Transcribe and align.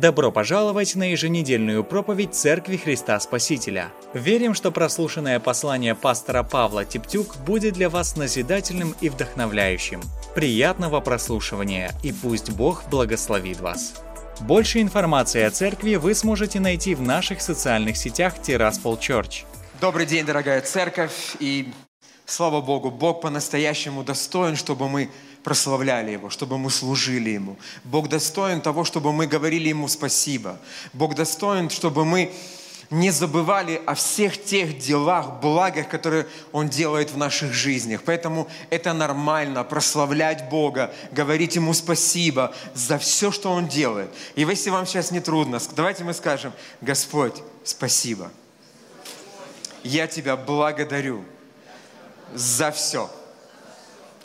Добро 0.00 0.30
пожаловать 0.30 0.94
на 0.94 1.10
еженедельную 1.12 1.82
проповедь 1.82 2.34
Церкви 2.34 2.76
Христа 2.76 3.18
Спасителя. 3.18 3.94
Верим, 4.12 4.52
что 4.52 4.70
прослушанное 4.70 5.40
послание 5.40 5.94
пастора 5.94 6.42
Павла 6.42 6.84
Типтюк 6.84 7.36
будет 7.46 7.72
для 7.72 7.88
вас 7.88 8.14
назидательным 8.14 8.94
и 9.00 9.08
вдохновляющим. 9.08 10.02
Приятного 10.34 11.00
прослушивания 11.00 11.92
и 12.02 12.12
пусть 12.12 12.50
Бог 12.50 12.84
благословит 12.90 13.60
вас. 13.60 13.94
Больше 14.40 14.82
информации 14.82 15.40
о 15.40 15.50
церкви 15.50 15.94
вы 15.94 16.14
сможете 16.14 16.60
найти 16.60 16.94
в 16.94 17.00
наших 17.00 17.40
социальных 17.40 17.96
сетях 17.96 18.34
Тираспол 18.42 18.98
Church. 18.98 19.44
Добрый 19.80 20.04
день, 20.04 20.26
дорогая 20.26 20.60
церковь, 20.60 21.36
и 21.40 21.72
слава 22.26 22.60
Богу, 22.60 22.90
Бог 22.90 23.22
по-настоящему 23.22 24.04
достоин, 24.04 24.56
чтобы 24.56 24.90
мы 24.90 25.08
прославляли 25.46 26.10
Его, 26.10 26.28
чтобы 26.28 26.58
мы 26.58 26.70
служили 26.70 27.30
Ему. 27.30 27.56
Бог 27.84 28.08
достоин 28.08 28.60
того, 28.60 28.84
чтобы 28.84 29.12
мы 29.12 29.28
говорили 29.28 29.68
Ему 29.68 29.86
спасибо. 29.86 30.58
Бог 30.92 31.14
достоин, 31.14 31.70
чтобы 31.70 32.04
мы 32.04 32.32
не 32.90 33.12
забывали 33.12 33.80
о 33.86 33.94
всех 33.94 34.42
тех 34.42 34.76
делах, 34.76 35.40
благах, 35.40 35.88
которые 35.88 36.26
Он 36.50 36.68
делает 36.68 37.12
в 37.12 37.16
наших 37.16 37.52
жизнях. 37.52 38.02
Поэтому 38.04 38.48
это 38.70 38.92
нормально, 38.92 39.62
прославлять 39.62 40.48
Бога, 40.48 40.92
говорить 41.12 41.54
Ему 41.54 41.74
спасибо 41.74 42.52
за 42.74 42.98
все, 42.98 43.30
что 43.30 43.52
Он 43.52 43.68
делает. 43.68 44.10
И 44.34 44.40
если 44.40 44.70
вам 44.70 44.84
сейчас 44.84 45.12
не 45.12 45.20
трудно, 45.20 45.60
давайте 45.76 46.02
мы 46.02 46.12
скажем, 46.12 46.52
Господь, 46.80 47.40
спасибо. 47.62 48.32
Я 49.84 50.08
Тебя 50.08 50.36
благодарю 50.36 51.22
за 52.34 52.72
все. 52.72 53.08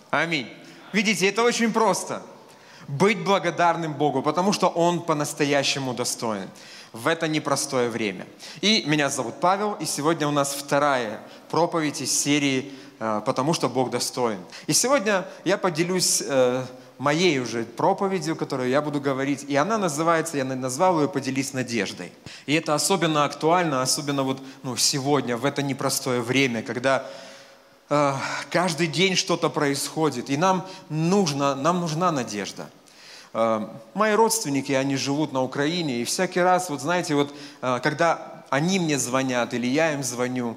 Аминь. 0.09 0.60
Видите, 0.94 1.27
это 1.27 1.44
очень 1.44 1.72
просто. 1.72 2.22
Быть 2.88 3.23
благодарным 3.23 3.94
Богу, 3.94 4.22
потому 4.22 4.54
что 4.54 4.68
Он 4.68 5.02
по-настоящему 5.02 5.94
достоин 5.94 6.49
в 6.94 7.08
это 7.08 7.27
непростое 7.27 7.90
время. 7.90 8.27
И 8.59 8.84
меня 8.86 9.09
зовут 9.09 9.35
Павел, 9.40 9.74
и 9.74 9.85
сегодня 9.85 10.27
у 10.27 10.32
нас 10.32 10.54
вторая 10.54 11.21
проповедь 11.49 12.02
из 12.02 12.12
серии 12.18 12.74
э, 12.99 13.21
«Потому 13.26 13.54
что 13.54 13.70
Бог 13.70 13.91
достоин». 13.91 14.40
И 14.68 14.74
сегодня 14.74 15.26
я 15.46 15.57
поделюсь 15.57 16.21
э, 16.26 16.65
моей 16.98 17.40
уже 17.40 17.63
проповедью, 17.63 18.35
которую 18.35 18.70
я 18.70 18.82
буду 18.82 18.99
говорить, 18.99 19.46
и 19.48 19.55
она 19.55 19.77
называется, 19.77 20.37
я 20.37 20.43
назвал 20.43 21.02
ее 21.02 21.08
«Поделись 21.08 21.54
надеждой». 21.54 22.12
И 22.46 22.54
это 22.54 22.76
особенно 22.76 23.24
актуально, 23.24 23.82
особенно 23.82 24.24
вот 24.24 24.41
ну, 24.63 24.76
сегодня, 24.76 25.37
в 25.37 25.46
это 25.46 25.63
непростое 25.63 26.21
время, 26.21 26.62
когда 26.62 27.10
каждый 28.49 28.87
день 28.87 29.17
что-то 29.17 29.49
происходит, 29.49 30.29
и 30.29 30.37
нам, 30.37 30.65
нужно, 30.87 31.55
нам 31.55 31.81
нужна 31.81 32.11
надежда. 32.11 32.70
Э, 33.34 33.67
мои 33.93 34.13
родственники, 34.13 34.71
они 34.71 34.95
живут 34.95 35.34
на 35.34 35.43
Украине, 35.43 36.01
и 36.01 36.05
всякий 36.05 36.39
раз, 36.39 36.69
вот 36.69 36.79
знаете, 36.79 37.15
вот 37.15 37.34
э, 37.62 37.79
когда 37.84 38.45
они 38.49 38.79
мне 38.79 38.97
звонят 38.97 39.53
или 39.53 39.67
я 39.67 39.91
им 39.91 40.03
звоню, 40.03 40.55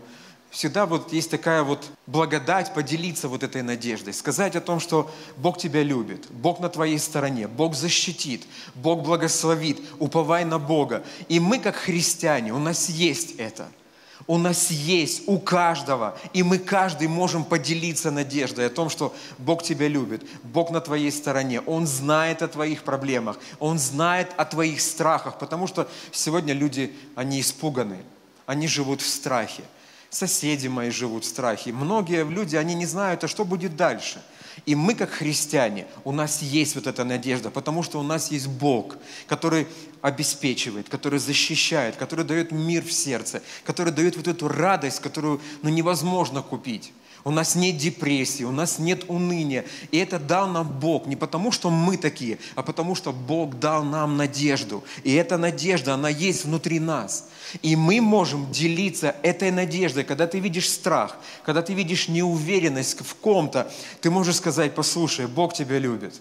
всегда 0.50 0.86
вот 0.86 1.12
есть 1.12 1.28
такая 1.28 1.64
вот 1.64 1.84
благодать 2.06 2.72
поделиться 2.72 3.27
вот 3.27 3.42
этой 3.42 3.62
надеждой, 3.62 4.14
сказать 4.14 4.55
о 4.55 4.60
том, 4.60 4.78
что 4.78 5.10
Бог 5.36 5.58
тебя 5.58 5.82
любит, 5.82 6.30
Бог 6.30 6.60
на 6.60 6.68
твоей 6.68 7.00
стороне, 7.00 7.48
Бог 7.48 7.74
защитит, 7.74 8.44
Бог 8.77 9.02
благословит, 9.02 9.80
уповай 9.98 10.44
на 10.44 10.60
Бога. 10.60 11.02
И 11.28 11.40
мы, 11.40 11.58
как 11.58 11.74
христиане, 11.74 12.52
у 12.52 12.60
нас 12.60 12.88
есть 12.88 13.34
это– 13.38 13.68
у 14.27 14.39
нас 14.39 14.70
есть, 14.70 15.22
у 15.27 15.39
каждого, 15.39 16.17
и 16.33 16.42
мы 16.42 16.58
каждый 16.58 17.08
можем 17.08 17.44
поделиться 17.44 18.11
надеждой 18.11 18.67
о 18.67 18.70
том, 18.70 18.89
что 18.89 19.14
Бог 19.39 19.62
тебя 19.62 19.89
любит, 19.89 20.22
Бог 20.42 20.70
на 20.70 20.80
твоей 20.80 21.12
стороне, 21.12 21.61
Он 21.61 21.86
знает 21.86 22.42
о 22.42 22.48
твоих 22.48 22.83
проблемах, 22.84 23.39
Он 23.58 23.78
знает 23.78 24.33
о 24.36 24.45
твоих 24.45 24.80
страхах, 24.80 25.39
потому 25.39 25.67
что 25.67 25.89
сегодня 26.11 26.55
люди, 26.55 26.95
они 27.14 27.41
испуганы, 27.41 27.98
они 28.47 28.67
живут 28.67 29.02
в 29.02 29.08
страхе. 29.08 29.62
Соседи 30.11 30.69
мои 30.69 30.91
живут 30.91 31.25
в 31.25 31.28
страхе. 31.28 31.72
Многие 31.72 32.25
люди, 32.25 32.55
они 32.56 32.74
не 32.74 32.86
знают, 32.86 33.24
а 33.24 33.29
что 33.29 33.45
будет 33.45 33.77
дальше– 33.77 34.23
и 34.67 34.75
мы, 34.75 34.95
как 34.95 35.11
христиане, 35.11 35.87
у 36.05 36.13
нас 36.13 36.42
есть 36.42 36.75
вот 36.75 36.87
эта 36.87 37.05
надежда, 37.05 37.51
потому 37.51 37.83
что 37.83 37.98
у 38.01 38.03
нас 38.03 38.31
есть 38.31 38.47
Бог, 38.47 38.97
который 39.27 39.67
обеспечивает, 40.01 40.89
который 40.89 41.19
защищает, 41.19 41.97
который 41.97 42.25
дает 42.25 42.53
мир 42.53 42.85
в 42.85 42.92
сердце, 42.92 43.42
который 43.65 43.92
дает 43.92 44.17
вот 44.17 44.29
эту 44.29 44.48
радость, 44.48 45.01
которую 45.01 45.41
ну, 45.63 45.70
невозможно 45.70 46.42
купить. 46.42 46.92
У 47.24 47.30
нас 47.30 47.55
нет 47.55 47.79
депрессии, 47.79 48.45
у 48.45 48.52
нас 48.52 48.79
нет 48.79 49.05
уныния. 49.08 49.64
И 49.90 49.96
это 49.96 50.18
дал 50.18 50.46
нам 50.46 50.68
Бог 50.68 51.07
не 51.07 51.17
потому, 51.17 51.52
что 51.52 51.70
мы 51.70 51.96
такие, 51.96 52.39
а 52.55 52.62
потому, 52.62 52.95
что 52.95 53.12
Бог 53.12 53.58
дал 53.58 53.83
нам 53.83 54.18
надежду. 54.18 54.85
И 55.05 55.14
эта 55.14 55.39
надежда, 55.39 55.95
она 55.95 56.11
есть 56.11 56.45
внутри 56.45 56.79
нас. 56.79 57.30
И 57.62 57.77
мы 57.77 58.02
можем 58.02 58.52
делиться 58.52 59.17
этой 59.23 59.51
надеждой, 59.51 60.05
когда 60.05 60.27
ты 60.27 60.39
видишь 60.39 60.68
страх, 60.68 61.17
когда 61.45 61.62
ты 61.62 61.73
видишь 61.73 62.08
неуверенность 62.08 63.01
в 63.01 63.14
ком-то, 63.14 63.73
ты 64.02 64.11
можешь 64.11 64.36
сказать, 64.36 64.74
послушай, 64.74 65.27
Бог 65.27 65.55
тебя 65.55 65.79
любит. 65.79 66.20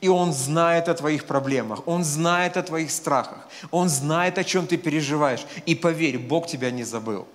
И 0.00 0.08
Он 0.08 0.32
знает 0.32 0.88
о 0.88 0.94
твоих 0.94 1.24
проблемах, 1.24 1.82
Он 1.88 2.04
знает 2.04 2.56
о 2.56 2.62
твоих 2.62 2.92
страхах, 2.92 3.48
Он 3.72 3.88
знает, 3.88 4.38
о 4.38 4.44
чем 4.44 4.68
ты 4.68 4.76
переживаешь. 4.76 5.44
И 5.66 5.74
поверь, 5.74 6.18
Бог 6.18 6.46
тебя 6.46 6.70
не 6.70 6.84
забыл. 6.84 7.26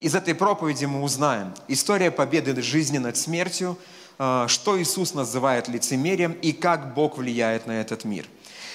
Из 0.00 0.14
этой 0.14 0.34
проповеди 0.34 0.86
мы 0.86 1.02
узнаем 1.02 1.52
история 1.68 2.10
победы 2.10 2.60
жизни 2.62 2.96
над 2.96 3.18
смертью, 3.18 3.76
э, 4.18 4.46
что 4.48 4.80
Иисус 4.80 5.12
называет 5.12 5.68
лицемерием 5.68 6.32
и 6.32 6.52
как 6.52 6.94
Бог 6.94 7.18
влияет 7.18 7.66
на 7.66 7.72
этот 7.72 8.04
мир. 8.04 8.26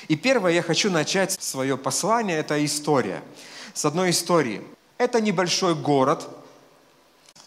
И 0.07 0.15
первое, 0.15 0.51
я 0.51 0.61
хочу 0.61 0.91
начать 0.91 1.31
свое 1.41 1.77
послание, 1.77 2.37
это 2.37 2.63
история– 2.63 3.23
с 3.73 3.85
одной 3.85 4.11
истории. 4.11 4.61
Это 4.99 5.19
небольшой 5.19 5.73
город, 5.73 6.29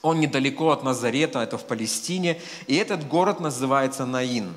он 0.03 0.19
недалеко 0.19 0.71
от 0.71 0.83
Назарета, 0.83 1.39
это 1.39 1.57
в 1.57 1.65
Палестине, 1.65 2.41
и 2.67 2.75
этот 2.75 3.07
город 3.07 3.39
называется 3.39 4.07
Наин. 4.07 4.55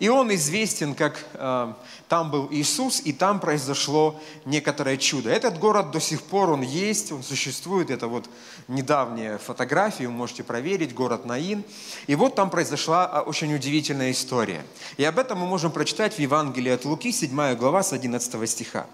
И 0.00 0.08
он 0.08 0.34
известен 0.34 0.94
как 0.94 1.24
э, 1.34 1.72
там 2.12 2.30
был 2.30 2.46
Иисус, 2.50 3.00
и 3.06 3.14
там 3.14 3.40
произошло 3.40 4.20
некоторое 4.44 4.98
чудо. 4.98 5.30
Этот 5.30 5.58
город 5.58 5.92
до 5.92 5.98
сих 5.98 6.20
пор, 6.20 6.50
он 6.50 6.60
есть, 6.60 7.10
он 7.10 7.22
существует. 7.22 7.90
Это 7.90 8.06
вот 8.06 8.28
недавние 8.68 9.38
фотографии, 9.38 10.04
вы 10.04 10.12
можете 10.12 10.42
проверить, 10.42 10.92
город 10.94 11.24
Наин. 11.24 11.64
И 12.06 12.14
вот 12.14 12.34
там 12.34 12.50
произошла 12.50 13.06
а, 13.06 13.22
очень 13.22 13.54
удивительная 13.54 14.10
история. 14.10 14.62
И 14.98 15.04
об 15.04 15.18
этом 15.18 15.38
мы 15.38 15.46
можем 15.46 15.72
прочитать 15.72 16.12
в 16.12 16.18
Евангелии 16.18 16.72
от 16.72 16.84
Луки, 16.84 17.12
7 17.12 17.54
глава, 17.54 17.82
с 17.82 17.94
11 17.94 18.46
стиха. 18.46 18.84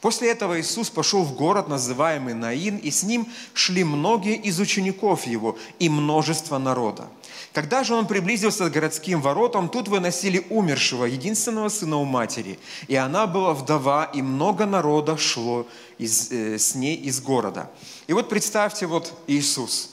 После 0.00 0.30
этого 0.30 0.60
Иисус 0.60 0.88
пошел 0.88 1.24
в 1.24 1.34
город, 1.34 1.66
называемый 1.66 2.34
Наин, 2.34 2.76
и 2.76 2.92
с 2.92 3.02
ним 3.02 3.26
шли 3.54 3.82
многие 3.82 4.36
из 4.36 4.60
учеников 4.60 5.26
его 5.26 5.58
и 5.80 5.88
множество 5.88 6.58
народа. 6.58 7.08
Когда 7.52 7.82
же 7.82 7.94
он 7.94 8.06
приблизился 8.06 8.68
к 8.68 8.72
городским 8.72 9.20
воротам, 9.20 9.68
тут 9.68 9.88
выносили 9.88 10.46
умершего, 10.50 11.06
единственного 11.06 11.68
сына 11.68 11.96
у 11.96 12.04
матери. 12.04 12.58
И 12.86 12.96
она 12.96 13.26
была 13.26 13.54
вдова, 13.54 14.04
и 14.04 14.22
много 14.22 14.66
народа 14.66 15.16
шло 15.16 15.66
из, 15.98 16.30
э, 16.30 16.58
с 16.58 16.74
ней 16.74 16.96
из 16.96 17.20
города. 17.20 17.70
И 18.06 18.12
вот 18.12 18.28
представьте, 18.28 18.86
вот 18.86 19.12
Иисус 19.26 19.90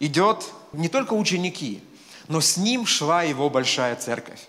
идет, 0.00 0.44
не 0.72 0.88
только 0.88 1.14
ученики, 1.14 1.82
но 2.28 2.40
с 2.40 2.56
ним 2.56 2.86
шла 2.86 3.22
его 3.22 3.48
большая 3.50 3.96
церковь 3.96 4.40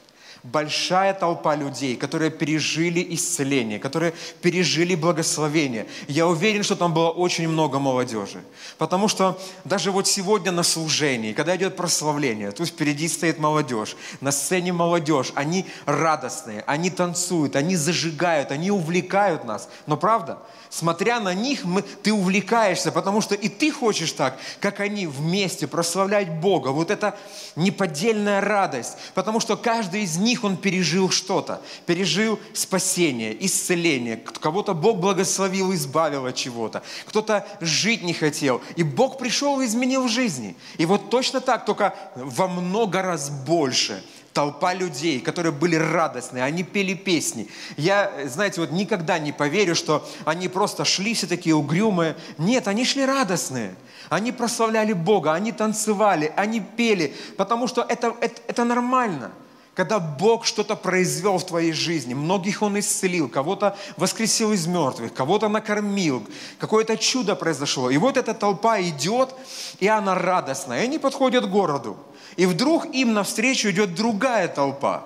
большая 0.51 1.13
толпа 1.13 1.55
людей, 1.55 1.95
которые 1.95 2.31
пережили 2.31 3.05
исцеление, 3.15 3.79
которые 3.79 4.13
пережили 4.41 4.95
благословение. 4.95 5.87
Я 6.07 6.27
уверен, 6.27 6.63
что 6.63 6.75
там 6.75 6.93
было 6.93 7.09
очень 7.09 7.47
много 7.47 7.79
молодежи. 7.79 8.43
Потому 8.77 9.07
что 9.07 9.39
даже 9.65 9.91
вот 9.91 10.07
сегодня 10.07 10.51
на 10.51 10.63
служении, 10.63 11.33
когда 11.33 11.55
идет 11.55 11.75
прославление, 11.75 12.51
тут 12.51 12.67
впереди 12.67 13.07
стоит 13.07 13.39
молодежь, 13.39 13.95
на 14.21 14.31
сцене 14.31 14.73
молодежь, 14.73 15.31
они 15.35 15.65
радостные, 15.85 16.63
они 16.65 16.89
танцуют, 16.89 17.55
они 17.55 17.75
зажигают, 17.75 18.51
они 18.51 18.71
увлекают 18.71 19.43
нас. 19.43 19.69
Но 19.85 19.97
правда, 19.97 20.39
смотря 20.69 21.19
на 21.19 21.33
них, 21.33 21.65
мы, 21.65 21.81
ты 21.81 22.13
увлекаешься, 22.13 22.91
потому 22.91 23.21
что 23.21 23.35
и 23.35 23.49
ты 23.49 23.71
хочешь 23.71 24.11
так, 24.11 24.37
как 24.59 24.79
они 24.79 25.07
вместе 25.07 25.67
прославлять 25.67 26.39
Бога. 26.39 26.69
Вот 26.69 26.91
это 26.91 27.17
неподдельная 27.55 28.41
радость, 28.41 28.97
потому 29.13 29.39
что 29.39 29.57
каждый 29.57 30.03
из 30.03 30.17
них, 30.17 30.36
он 30.43 30.57
пережил 30.57 31.09
что-то, 31.09 31.61
пережил 31.85 32.39
спасение, 32.53 33.35
исцеление. 33.45 34.17
Кого-то 34.17 34.73
Бог 34.73 34.97
благословил, 34.97 35.73
избавил 35.73 36.25
от 36.25 36.35
чего-то, 36.35 36.83
кто-то 37.05 37.45
жить 37.61 38.03
не 38.03 38.13
хотел. 38.13 38.61
И 38.75 38.83
Бог 38.83 39.17
пришел 39.17 39.61
и 39.61 39.65
изменил 39.65 40.07
жизни. 40.07 40.55
И 40.77 40.85
вот 40.85 41.09
точно 41.09 41.41
так, 41.41 41.65
только 41.65 41.95
во 42.15 42.47
много 42.47 43.01
раз 43.01 43.29
больше– 43.29 44.03
толпа 44.37 44.75
людей, 44.75 45.19
которые 45.19 45.51
были 45.51 45.75
радостные, 45.75 46.43
они 46.43 46.61
пели 46.61 46.93
песни. 46.93 47.49
Я, 47.75 48.11
знаете, 48.25 48.61
вот 48.61 48.69
никогда 48.71 49.17
не 49.17 49.31
поверю, 49.31 49.73
что 49.73 50.07
они 50.25 50.47
просто 50.47 50.85
шли 50.85 51.15
все 51.15 51.25
такие 51.25 51.55
угрюмые. 51.55 52.15
Нет, 52.37 52.67
они 52.67 52.85
шли 52.85 53.03
радостные. 53.03 53.73
Они 54.09 54.31
прославляли 54.31 54.93
Бога, 54.93 55.33
они 55.33 55.51
танцевали, 55.51 56.31
они 56.35 56.59
пели, 56.59 57.15
потому 57.35 57.67
что 57.67 57.81
это, 57.81 58.15
это, 58.21 58.39
это 58.47 58.63
нормально. 58.63 59.31
Когда 59.77 59.99
Бог 59.99 60.47
что-то 60.47 60.75
произвел 60.75 61.37
в 61.37 61.45
твоей 61.45 61.71
жизни, 61.71 62.15
многих 62.15 62.63
Он 62.63 62.79
исцелил, 62.79 63.29
кого-то 63.29 63.77
воскресил 63.95 64.51
из 64.51 64.65
мертвых, 64.65 65.13
кого-то 65.13 65.49
накормил, 65.49 66.25
какое-то 66.57 66.97
чудо 66.97 67.35
произошло. 67.35 67.91
И 67.91 67.97
вот 67.97 68.17
эта 68.17 68.33
толпа 68.33 68.81
идет, 68.81 69.35
и 69.79 69.87
она 69.87 70.15
радостная, 70.15 70.81
и 70.81 70.85
они 70.85 70.97
подходят 70.97 71.45
к 71.45 71.49
городу. 71.49 71.95
И 72.37 72.47
вдруг 72.47 72.87
им 72.87 73.13
навстречу 73.13 73.69
идет 73.69 73.93
другая 73.93 74.47
толпа. 74.47 75.03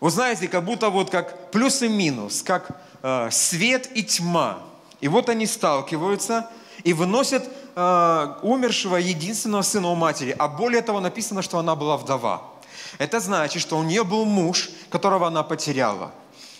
Вы 0.00 0.10
знаете, 0.10 0.48
как 0.48 0.66
будто 0.66 0.90
вот 0.90 1.08
как 1.08 1.50
плюс 1.50 1.80
и 1.80 1.88
минус, 1.88 2.42
как 2.42 2.78
э, 3.02 3.30
свет 3.30 3.88
и 3.94 4.02
тьма. 4.02 4.58
И 5.00 5.08
вот 5.08 5.30
они 5.30 5.46
сталкиваются 5.46 6.50
и 6.84 6.92
выносят 6.92 7.48
э, 7.74 8.34
умершего 8.42 8.96
единственного 8.96 9.62
сына 9.62 9.88
у 9.88 9.94
матери. 9.94 10.36
А 10.38 10.46
более 10.46 10.82
того, 10.82 11.00
написано, 11.00 11.40
что 11.40 11.58
она 11.58 11.74
была 11.74 11.96
вдова. 11.96 12.51
Это 12.98 13.20
значит, 13.20 13.62
что 13.62 13.78
у 13.78 13.82
нее 13.82 14.04
был 14.04 14.24
муж, 14.24 14.70
которого 14.90 15.26
она 15.26 15.42
потеряла. 15.42 16.12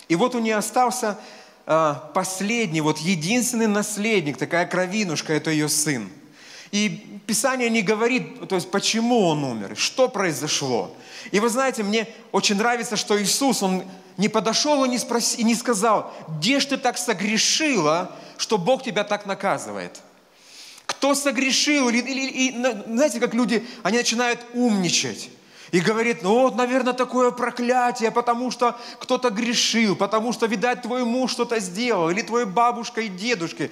И 0.09 0.17
вот 0.17 0.35
у 0.35 0.39
нее 0.39 0.57
остался 0.57 1.19
э, 1.67 1.95
последний, 2.15 2.81
вот 2.81 2.99
единственный 2.99 3.67
наследник, 3.67 4.37
такая 4.37 4.67
кровинушка, 4.67 5.33
это 5.33 5.51
ее 5.51 5.69
сын. 5.69 6.11
И 6.71 7.21
Писание 7.27 7.69
не 7.69 7.83
говорит, 7.83 8.49
то 8.49 8.57
есть 8.57 8.71
почему 8.71 9.27
он 9.27 9.45
умер, 9.45 9.77
что 9.77 10.09
произошло. 10.09 10.95
И 11.31 11.39
вы 11.39 11.49
знаете, 11.49 11.83
мне 11.83 12.09
очень 12.33 12.57
нравится, 12.57 12.97
что 12.97 13.23
Иисус, 13.23 13.63
Он 13.63 13.85
не 14.17 14.29
подошел 14.29 14.85
и 14.85 14.89
не, 14.89 14.99
спроси, 14.99 15.41
и 15.41 15.45
не 15.45 15.55
сказал, 15.55 16.13
где 16.29 16.61
ж 16.61 16.67
ты 16.67 16.77
так 16.79 16.99
согрешила, 16.99 18.17
что 18.39 18.59
Бог 18.59 18.83
тебя 18.83 19.05
так 19.05 19.27
наказывает. 19.27 20.01
Кто 20.87 21.15
согрешил? 21.15 21.89
Или, 21.89 21.99
или, 21.99 22.27
или, 22.27 22.83
знаете, 22.87 23.21
как 23.21 23.35
люди, 23.35 23.67
они 23.83 23.99
начинают 23.99 24.41
умничать 24.55 25.31
и 25.73 25.81
говорит, 25.81 26.23
ну 26.23 26.43
вот, 26.43 26.55
наверное, 26.55 26.93
такое 26.93 27.31
проклятие, 27.31 28.11
потому 28.11 28.51
что 28.51 28.79
кто-то 28.99 29.31
грешил, 29.31 29.97
потому 29.97 30.33
что, 30.35 30.47
видать, 30.47 30.83
твой 30.83 31.05
муж 31.05 31.33
что-то 31.33 31.59
сделал, 31.61 32.11
или 32.11 32.21
твоя 32.21 32.45
бабушка 32.45 33.01
и 33.01 33.09
дедушка. 33.09 33.71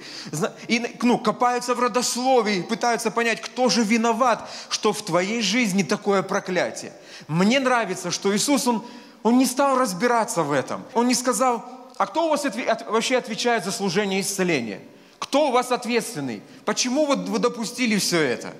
И, 0.67 0.97
ну, 1.03 1.19
копаются 1.19 1.75
в 1.75 1.79
родословии, 1.79 2.63
пытаются 2.63 3.11
понять, 3.11 3.39
кто 3.39 3.69
же 3.69 3.83
виноват, 3.83 4.49
что 4.69 4.93
в 4.93 5.01
твоей 5.03 5.43
жизни 5.43 5.83
такое 5.83 6.23
проклятие. 6.23 6.91
Мне 7.27 7.59
нравится, 7.59 8.09
что 8.09 8.35
Иисус, 8.35 8.65
Он, 8.65 8.83
он 9.21 9.37
не 9.37 9.45
стал 9.45 9.77
разбираться 9.77 10.41
в 10.41 10.51
этом. 10.51 10.83
Он 10.95 11.07
не 11.07 11.13
сказал, 11.13 11.63
а 11.97 12.07
кто 12.07 12.25
у 12.25 12.29
вас 12.29 12.43
вообще 12.87 13.17
отвечает 13.17 13.63
за 13.63 13.71
служение 13.71 14.21
исцеления? 14.21 14.81
Кто 15.19 15.49
у 15.49 15.51
вас 15.51 15.71
ответственный? 15.71 16.41
Почему 16.65 17.05
вот 17.05 17.29
вы 17.29 17.37
допустили 17.37 17.99
все 17.99 18.19
это? 18.19 18.55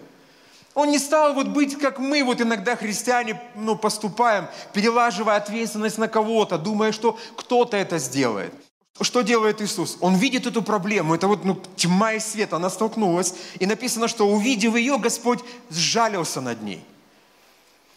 Он 0.74 0.90
не 0.90 1.00
стал 1.00 1.34
вот 1.34 1.48
быть, 1.48 1.78
как 1.78 2.00
мы 2.00 2.24
вот 2.24 2.40
иногда 2.40 2.76
христиане 2.76 3.42
ну, 3.56 3.76
поступаем, 3.76 4.48
перелаживая 4.74 5.36
ответственность 5.36 5.98
на 5.98 6.08
кого-то, 6.08 6.58
думая, 6.58 6.92
что 6.94 7.18
кто-то 7.36 7.76
это 7.76 7.98
сделает. 7.98 8.54
Что 9.02 9.22
делает 9.22 9.62
Иисус? 9.62 9.98
Он 10.00 10.16
видит 10.16 10.46
эту 10.46 10.62
проблему, 10.62 11.16
это 11.16 11.28
вот 11.28 11.44
ну, 11.44 11.60
тьма 11.76 12.14
и 12.14 12.20
свет, 12.20 12.54
она 12.54 12.70
столкнулась, 12.70 13.34
и 13.60 13.66
написано, 13.66 14.08
что 14.08 14.28
увидев 14.28 14.76
ее, 14.76 14.98
Господь 14.98 15.40
сжалился 15.70 16.40
над 16.40 16.62
ней. 16.62 16.86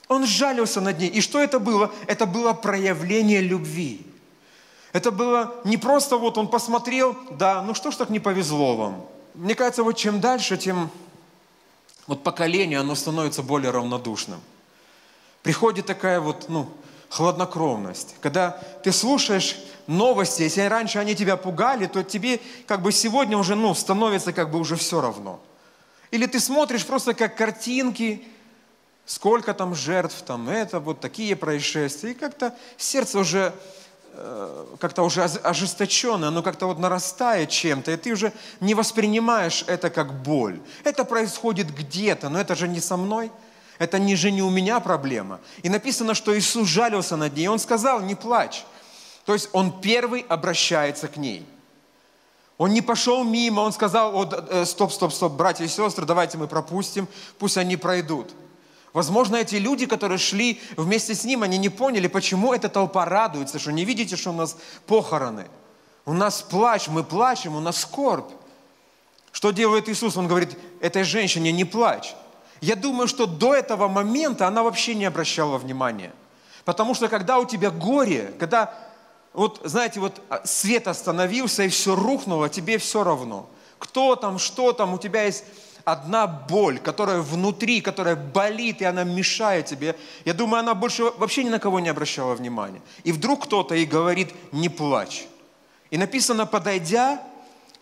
Он 0.08 0.26
сжалился 0.26 0.80
над 0.80 0.98
ней. 0.98 1.08
И 1.08 1.20
что 1.20 1.40
это 1.40 1.60
было? 1.60 1.92
Это 2.06 2.26
было 2.26 2.54
проявление 2.54 3.40
любви. 3.40 4.04
Это 4.92 5.10
было 5.10 5.54
не 5.64 5.76
просто 5.76 6.16
вот 6.16 6.38
он 6.38 6.48
посмотрел, 6.48 7.16
да, 7.32 7.62
ну 7.62 7.74
что 7.74 7.90
ж 7.90 7.96
так 7.96 8.10
не 8.10 8.20
повезло 8.20 8.76
вам. 8.76 9.04
Мне 9.34 9.54
кажется, 9.54 9.82
вот 9.82 9.96
чем 9.96 10.20
дальше, 10.20 10.56
тем 10.56 10.90
вот 12.06 12.22
поколение, 12.22 12.80
оно 12.80 12.94
становится 12.94 13.42
более 13.42 13.70
равнодушным. 13.70 14.40
Приходит 15.42 15.86
такая 15.86 16.20
вот, 16.20 16.48
ну, 16.48 16.68
хладнокровность. 17.08 18.16
Когда 18.20 18.50
ты 18.82 18.92
слушаешь 18.92 19.56
новости, 19.86 20.42
если 20.42 20.62
раньше 20.62 20.98
они 20.98 21.14
тебя 21.14 21.36
пугали, 21.36 21.86
то 21.86 22.02
тебе 22.02 22.40
как 22.66 22.82
бы 22.82 22.92
сегодня 22.92 23.36
уже, 23.36 23.54
ну, 23.54 23.74
становится 23.74 24.32
как 24.32 24.50
бы 24.50 24.58
уже 24.58 24.76
все 24.76 25.00
равно. 25.00 25.40
Или 26.10 26.26
ты 26.26 26.40
смотришь 26.40 26.86
просто 26.86 27.14
как 27.14 27.36
картинки, 27.36 28.26
сколько 29.06 29.52
там 29.54 29.74
жертв, 29.74 30.22
там 30.22 30.48
это, 30.48 30.80
вот 30.80 31.00
такие 31.00 31.36
происшествия, 31.36 32.12
и 32.12 32.14
как-то 32.14 32.54
сердце 32.76 33.18
уже 33.18 33.52
как-то 34.80 35.02
уже 35.02 35.22
ожесточенное, 35.22 36.28
оно 36.28 36.42
как-то 36.42 36.66
вот 36.66 36.78
нарастает 36.78 37.50
чем-то, 37.50 37.92
и 37.92 37.96
ты 37.96 38.12
уже 38.12 38.32
не 38.60 38.74
воспринимаешь 38.74 39.64
это 39.66 39.90
как 39.90 40.22
боль. 40.22 40.60
Это 40.84 41.04
происходит 41.04 41.74
где-то, 41.74 42.28
но 42.28 42.40
это 42.40 42.54
же 42.54 42.68
не 42.68 42.80
со 42.80 42.96
мной. 42.96 43.30
Это 43.78 43.98
не 43.98 44.14
же 44.14 44.30
не 44.30 44.42
у 44.42 44.50
меня 44.50 44.78
проблема. 44.78 45.40
И 45.62 45.68
написано, 45.68 46.14
что 46.14 46.38
Иисус 46.38 46.68
жалился 46.68 47.16
над 47.16 47.36
ней. 47.36 47.48
Он 47.48 47.58
сказал, 47.58 48.00
не 48.00 48.14
плачь. 48.14 48.64
То 49.24 49.32
есть 49.32 49.48
он 49.52 49.80
первый 49.80 50.20
обращается 50.28 51.08
к 51.08 51.16
ней. 51.16 51.44
Он 52.56 52.72
не 52.72 52.82
пошел 52.82 53.24
мимо, 53.24 53.60
он 53.60 53.72
сказал, 53.72 54.30
э, 54.30 54.64
стоп, 54.64 54.92
стоп, 54.92 55.12
стоп, 55.12 55.32
братья 55.32 55.64
и 55.64 55.68
сестры, 55.68 56.06
давайте 56.06 56.38
мы 56.38 56.46
пропустим, 56.46 57.08
пусть 57.38 57.56
они 57.56 57.76
пройдут. 57.76 58.30
Возможно, 58.94 59.36
эти 59.36 59.56
люди, 59.56 59.86
которые 59.86 60.18
шли 60.18 60.60
вместе 60.76 61.16
с 61.16 61.24
ним, 61.24 61.42
они 61.42 61.58
не 61.58 61.68
поняли, 61.68 62.06
почему 62.06 62.54
эта 62.54 62.68
толпа 62.68 63.04
радуется, 63.04 63.58
что 63.58 63.72
не 63.72 63.84
видите, 63.84 64.16
что 64.16 64.30
у 64.30 64.34
нас 64.34 64.56
похороны. 64.86 65.48
У 66.06 66.12
нас 66.12 66.42
плач, 66.42 66.86
мы 66.86 67.02
плачем, 67.02 67.56
у 67.56 67.60
нас 67.60 67.78
скорбь. 67.78 68.30
Что 69.32 69.50
делает 69.50 69.88
Иисус? 69.88 70.16
Он 70.16 70.28
говорит, 70.28 70.56
этой 70.80 71.02
женщине 71.02 71.50
не 71.50 71.64
плачь. 71.64 72.14
Я 72.60 72.76
думаю, 72.76 73.08
что 73.08 73.26
до 73.26 73.52
этого 73.52 73.88
момента 73.88 74.46
она 74.46 74.62
вообще 74.62 74.94
не 74.94 75.06
обращала 75.06 75.58
внимания. 75.58 76.12
Потому 76.64 76.94
что 76.94 77.08
когда 77.08 77.40
у 77.40 77.46
тебя 77.46 77.72
горе, 77.72 78.32
когда, 78.38 78.72
вот 79.32 79.60
знаете, 79.64 79.98
вот 79.98 80.22
а, 80.28 80.46
свет 80.46 80.86
остановился 80.86 81.64
и 81.64 81.68
все 81.68 81.96
рухнуло, 81.96 82.48
тебе 82.48 82.78
все 82.78 83.02
равно. 83.02 83.50
Кто 83.80 84.14
там, 84.14 84.38
что 84.38 84.72
там, 84.72 84.94
у 84.94 84.98
тебя 84.98 85.24
есть 85.24 85.44
одна 85.84 86.26
боль, 86.26 86.78
которая 86.78 87.20
внутри, 87.20 87.80
которая 87.80 88.16
болит, 88.16 88.80
и 88.80 88.84
она 88.84 89.04
мешает 89.04 89.66
тебе. 89.66 89.96
Я 90.24 90.34
думаю, 90.34 90.60
она 90.60 90.74
больше 90.74 91.04
вообще 91.18 91.44
ни 91.44 91.50
на 91.50 91.58
кого 91.58 91.80
не 91.80 91.88
обращала 91.88 92.34
внимания. 92.34 92.80
И 93.04 93.12
вдруг 93.12 93.44
кто-то 93.44 93.74
ей 93.74 93.86
говорит, 93.86 94.34
не 94.52 94.68
плачь. 94.68 95.26
И 95.90 95.98
написано, 95.98 96.46
подойдя, 96.46 97.22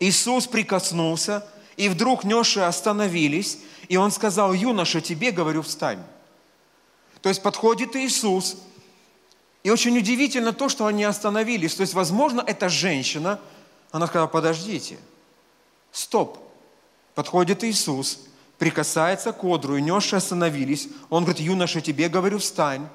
Иисус 0.00 0.46
прикоснулся, 0.46 1.46
и 1.76 1.88
вдруг 1.88 2.24
несшие 2.24 2.66
остановились, 2.66 3.58
и 3.88 3.96
он 3.96 4.10
сказал, 4.10 4.52
юноша, 4.52 5.00
тебе, 5.00 5.30
говорю, 5.30 5.62
встань. 5.62 6.02
То 7.20 7.28
есть 7.28 7.42
подходит 7.42 7.94
Иисус, 7.94 8.56
и 9.62 9.70
очень 9.70 9.96
удивительно 9.96 10.52
то, 10.52 10.68
что 10.68 10.86
они 10.86 11.04
остановились. 11.04 11.76
То 11.76 11.82
есть, 11.82 11.94
возможно, 11.94 12.42
эта 12.44 12.68
женщина, 12.68 13.38
она 13.92 14.08
сказала, 14.08 14.26
подождите, 14.26 14.98
стоп, 15.92 16.41
Подходит 17.14 17.62
Иисус, 17.64 18.20
прикасается 18.58 19.32
к 19.32 19.44
одру, 19.44 19.76
и 19.76 19.82
несшие 19.82 20.18
остановились. 20.18 20.88
Он 21.10 21.24
говорит, 21.24 21.42
юноша, 21.42 21.80
тебе 21.80 22.08
говорю, 22.08 22.38
встань. 22.38 22.88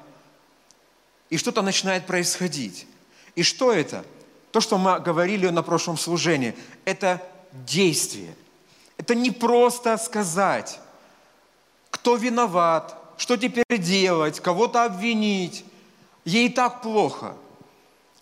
И 1.29 1.37
что-то 1.37 1.61
начинает 1.61 2.07
происходить. 2.07 2.87
И 3.35 3.43
что 3.43 3.71
это? 3.71 4.03
То, 4.51 4.61
что 4.61 4.77
мы 4.77 4.99
говорили 4.99 5.49
на 5.49 5.61
прошлом 5.61 5.97
служении, 5.97 6.55
это 6.85 7.21
действие. 7.51 8.33
Это 8.97 9.13
не 9.13 9.29
просто 9.29 9.97
сказать, 9.97 10.79
кто 11.91 12.15
виноват, 12.15 12.95
что 13.17 13.37
теперь 13.37 13.65
делать, 13.77 14.39
кого-то 14.39 14.85
обвинить. 14.85 15.63
Ей 16.25 16.49
так 16.49 16.81
плохо. 16.81 17.35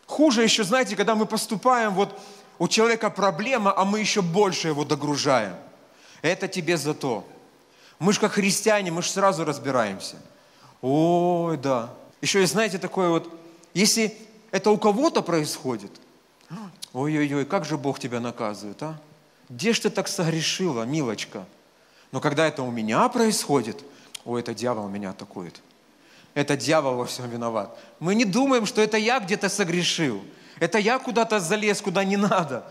Хуже 0.08 0.44
еще, 0.44 0.64
знаете, 0.64 0.96
когда 0.96 1.16
мы 1.16 1.26
поступаем, 1.26 1.94
вот 1.94 2.20
у 2.60 2.68
человека 2.68 3.10
проблема, 3.10 3.74
а 3.76 3.86
мы 3.86 4.02
еще 4.02 4.22
больше 4.22 4.68
его 4.68 4.84
догружаем– 4.84 5.56
это 6.28 6.48
тебе 6.48 6.78
за 6.78 6.94
то. 6.94 7.28
Мы 8.00 8.14
же 8.14 8.20
как 8.20 8.34
христиане, 8.34 8.92
мы 8.92 9.02
же 9.02 9.10
сразу 9.10 9.46
разбираемся. 9.46 10.18
Ой, 10.82 11.58
да. 11.58 11.94
Еще 12.22 12.44
и 12.44 12.46
знаете 12.46 12.78
такое 12.78 13.10
вот, 13.10 13.30
если 13.74 14.18
это 14.52 14.72
у 14.72 14.78
кого-то 14.78 15.22
происходит, 15.22 15.92
ой-ой-ой, 16.94 17.46
как 17.46 17.66
же 17.66 17.78
Бог 17.78 18.00
тебя 18.00 18.20
наказывает, 18.20 18.82
а? 18.84 19.00
Где 19.50 19.74
ж 19.74 19.80
ты 19.80 19.90
так 19.90 20.08
согрешила, 20.08 20.84
милочка? 20.84 21.46
Но 22.12 22.20
когда 22.20 22.48
это 22.48 22.64
у 22.64 22.72
меня 22.72 23.08
происходит, 23.10 23.84
ой, 24.24 24.42
это 24.42 24.54
дьявол 24.54 24.88
меня 24.88 25.12
атакует. 25.12 25.62
Это 26.34 26.58
дьявол 26.58 26.96
во 26.96 27.06
всем 27.06 27.30
виноват. 27.30 27.78
Мы 28.00 28.16
не 28.16 28.26
думаем, 28.26 28.66
что 28.66 28.82
это 28.82 28.98
я 28.98 29.20
где-то 29.20 29.50
согрешил. 29.50 30.24
Это 30.60 30.78
я 30.80 31.00
куда-то 31.00 31.40
залез, 31.40 31.82
куда 31.82 32.04
не 32.04 32.18
надо. 32.18 32.66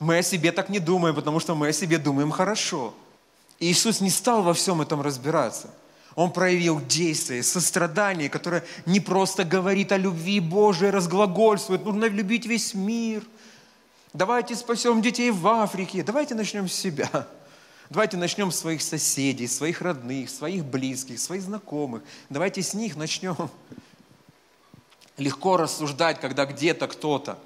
Мы 0.00 0.18
о 0.18 0.22
себе 0.22 0.52
так 0.52 0.68
не 0.68 0.78
думаем, 0.78 1.14
потому 1.14 1.40
что 1.40 1.54
мы 1.54 1.68
о 1.68 1.72
себе 1.72 1.98
думаем 1.98 2.30
хорошо. 2.30 2.94
И 3.58 3.70
Иисус 3.70 4.00
не 4.00 4.10
стал 4.10 4.42
во 4.42 4.54
всем 4.54 4.80
этом 4.80 5.00
разбираться. 5.02 5.70
Он 6.14 6.32
проявил 6.32 6.80
действие, 6.80 7.42
сострадание, 7.42 8.28
которое 8.28 8.64
не 8.86 9.00
просто 9.00 9.44
говорит 9.44 9.92
о 9.92 9.96
любви 9.96 10.40
Божией, 10.40 10.90
разглагольствует, 10.90 11.84
нужно 11.84 12.06
любить 12.06 12.46
весь 12.46 12.74
мир. 12.74 13.22
Давайте 14.12 14.56
спасем 14.56 15.02
детей 15.02 15.30
в 15.30 15.46
Африке. 15.46 16.02
Давайте 16.02 16.34
начнем 16.34 16.68
с 16.68 16.72
себя. 16.72 17.26
Давайте 17.90 18.16
начнем 18.16 18.50
с 18.50 18.58
своих 18.58 18.82
соседей, 18.82 19.46
своих 19.46 19.80
родных, 19.80 20.28
своих 20.30 20.64
близких, 20.64 21.18
своих 21.18 21.42
знакомых. 21.42 22.02
Давайте 22.28 22.62
с 22.62 22.74
них 22.74 22.96
начнем. 22.96 23.48
легко 25.18 25.56
рассуждать, 25.56 26.20
когда 26.20 26.46
где-то 26.46 26.86
кто-то. 26.86 27.38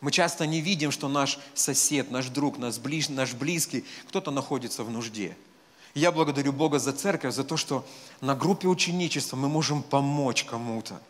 Мы 0.00 0.12
часто 0.12 0.46
не 0.46 0.60
видим, 0.60 0.90
что 0.90 1.08
наш 1.08 1.38
сосед, 1.54 2.10
наш 2.10 2.28
друг, 2.28 2.58
наш, 2.58 2.78
ближ, 2.78 3.08
наш 3.08 3.32
близкий, 3.34 3.84
кто-то 4.08 4.30
находится 4.30 4.84
в 4.84 4.90
нужде. 4.90 5.36
Я 5.94 6.12
благодарю 6.12 6.52
Бога 6.52 6.78
за 6.78 6.92
церковь, 6.92 7.34
за 7.34 7.42
то, 7.42 7.56
что 7.56 7.84
на 8.20 8.34
группе 8.34 8.68
ученичества 8.68 9.36
мы 9.36 9.48
можем 9.48 9.82
помочь 9.82 10.44
кому-то. 10.44 11.00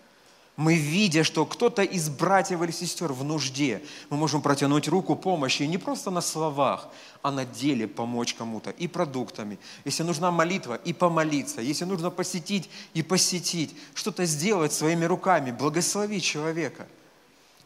Мы, 0.57 0.77
видя, 0.77 1.23
что 1.23 1.45
кто-то 1.45 1.83
из 1.83 2.09
братьев 2.09 2.63
или 2.63 2.71
сестер 2.71 3.13
в 3.13 3.23
нужде, 3.23 3.83
мы 4.09 4.17
можем 4.17 4.41
протянуть 4.41 4.89
руку 4.89 5.15
помощи, 5.15 5.65
и 5.65 5.67
не 5.67 5.77
просто 5.77 6.11
на 6.11 6.23
словах, 6.23 6.89
а 7.21 7.31
на 7.31 7.45
деле 7.45 7.87
помочь 7.87 8.33
кому-то, 8.33 8.71
и 8.71 8.87
продуктами. 8.87 9.59
Если 9.85 10.03
нужна 10.03 10.31
молитва, 10.31 10.77
и 10.77 10.95
помолиться. 10.95 11.61
Если 11.61 11.85
нужно 11.85 12.11
посетить, 12.11 12.71
и 12.95 13.03
посетить. 13.03 13.75
Что-то 13.93 14.25
сделать 14.25 14.73
своими 14.73 15.05
руками, 15.05 15.51
благословить 15.51 16.25
человека. 16.25 16.87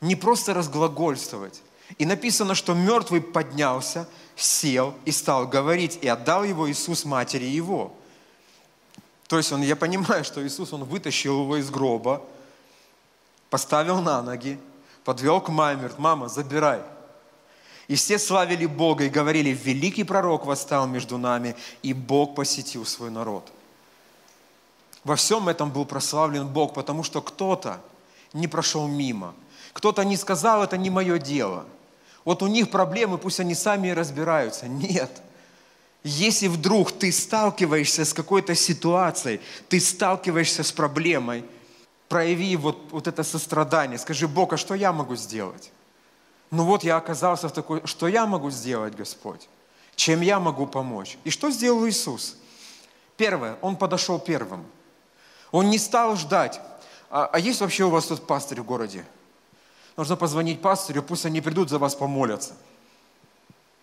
Не 0.00 0.16
просто 0.16 0.54
разглагольствовать. 0.54 1.62
И 1.98 2.06
написано, 2.06 2.54
что 2.54 2.74
мертвый 2.74 3.20
поднялся, 3.20 4.08
сел 4.36 4.94
и 5.04 5.10
стал 5.10 5.46
говорить, 5.46 5.98
и 6.02 6.08
отдал 6.08 6.44
его 6.44 6.70
Иисус 6.70 7.04
матери 7.04 7.44
его. 7.44 7.92
То 9.26 9.36
есть 9.36 9.52
он, 9.52 9.62
я 9.62 9.76
понимаю, 9.76 10.24
что 10.24 10.44
Иисус, 10.46 10.72
он 10.72 10.84
вытащил 10.84 11.42
его 11.42 11.56
из 11.56 11.70
гроба, 11.70 12.22
поставил 13.48 14.00
на 14.00 14.22
ноги, 14.22 14.58
подвел 15.04 15.40
к 15.40 15.48
маме, 15.48 15.78
говорит, 15.78 15.98
мама, 15.98 16.28
забирай. 16.28 16.80
И 17.88 17.96
все 17.96 18.18
славили 18.18 18.66
Бога 18.66 19.04
и 19.04 19.08
говорили, 19.08 19.50
великий 19.50 20.04
пророк 20.04 20.46
восстал 20.46 20.86
между 20.86 21.18
нами, 21.18 21.56
и 21.82 21.92
Бог 21.92 22.36
посетил 22.36 22.86
свой 22.86 23.10
народ. 23.10 23.50
Во 25.02 25.16
всем 25.16 25.48
этом 25.48 25.70
был 25.70 25.84
прославлен 25.84 26.46
Бог, 26.46 26.74
потому 26.74 27.02
что 27.02 27.20
кто-то 27.20 27.80
не 28.32 28.46
прошел 28.46 28.86
мимо, 28.86 29.34
кто-то 29.72 30.04
не 30.04 30.16
сказал, 30.16 30.62
это 30.62 30.76
не 30.76 30.90
мое 30.90 31.18
дело. 31.18 31.66
Вот 32.24 32.42
у 32.42 32.46
них 32.46 32.70
проблемы, 32.70 33.18
пусть 33.18 33.40
они 33.40 33.54
сами 33.54 33.90
разбираются. 33.90 34.68
Нет. 34.68 35.22
Если 36.02 36.48
вдруг 36.48 36.92
ты 36.92 37.12
сталкиваешься 37.12 38.04
с 38.04 38.14
какой-то 38.14 38.54
ситуацией, 38.54 39.40
ты 39.68 39.80
сталкиваешься 39.80 40.62
с 40.62 40.72
проблемой– 40.72 41.44
прояви 42.10 42.56
вот, 42.56 42.76
вот 42.90 43.06
это 43.06 43.22
сострадание. 43.22 43.96
Скажи, 43.96 44.26
Бог, 44.26 44.52
а 44.52 44.56
что 44.56 44.74
я 44.74 44.92
могу 44.92 45.14
сделать? 45.14 45.70
Ну 46.50 46.64
вот 46.64 46.82
я 46.82 46.96
оказался 46.96 47.48
в 47.48 47.52
такой, 47.52 47.86
что 47.86 48.08
я 48.08 48.26
могу 48.26 48.50
сделать, 48.50 48.96
Господь? 48.96 49.48
Чем 49.94 50.20
я 50.20 50.40
могу 50.40 50.66
помочь? 50.66 51.16
И 51.22 51.30
что 51.30 51.50
сделал 51.50 51.86
Иисус? 51.86 52.36
Первое, 53.16 53.56
Он 53.62 53.76
подошел 53.76 54.18
первым. 54.18 54.66
Он 55.52 55.70
не 55.70 55.78
стал 55.78 56.16
ждать. 56.16 56.60
А, 57.10 57.30
а 57.32 57.38
есть 57.38 57.60
вообще 57.60 57.84
у 57.84 57.90
вас 57.90 58.06
тут 58.06 58.26
пастырь 58.26 58.60
в 58.60 58.64
городе? 58.64 59.04
Нужно 60.00 60.16
позвонить 60.16 60.62
пастырю, 60.62 61.02
пусть 61.02 61.26
они 61.26 61.40
придут 61.40 61.68
за 61.68 61.78
вас 61.78 61.94
помолятся. 61.94 62.54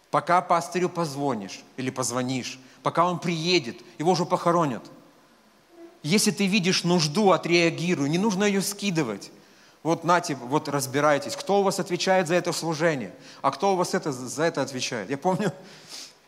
Пока 0.10 0.42
пастырю 0.42 0.90
позвонишь 0.90 1.62
или 1.78 1.92
позвонишь, 1.92 2.60
пока 2.82 3.06
он 3.06 3.20
приедет, 3.20 3.82
его 4.00 4.12
уже 4.12 4.26
похоронят– 4.26 4.84
если 6.08 6.32
ты 6.32 6.48
видишь 6.48 6.86
нужду, 6.86 7.32
отреагируй. 7.32 8.08
Не 8.08 8.18
нужно 8.18 8.46
ее 8.46 8.62
скидывать. 8.62 9.30
Вот 9.84 10.06
нате, 10.06 10.36
вот 10.36 10.70
разбирайтесь, 10.70 11.36
кто 11.36 11.60
у 11.60 11.64
вас 11.64 11.80
отвечает 11.80 12.30
за 12.30 12.36
это 12.36 12.54
служение, 12.54 13.14
а 13.42 13.52
кто 13.52 13.74
у 13.74 13.76
вас 13.76 13.94
это, 13.94 14.14
за 14.14 14.44
это 14.44 14.62
отвечает. 14.62 15.10
Я 15.10 15.18
помню, 15.18 15.52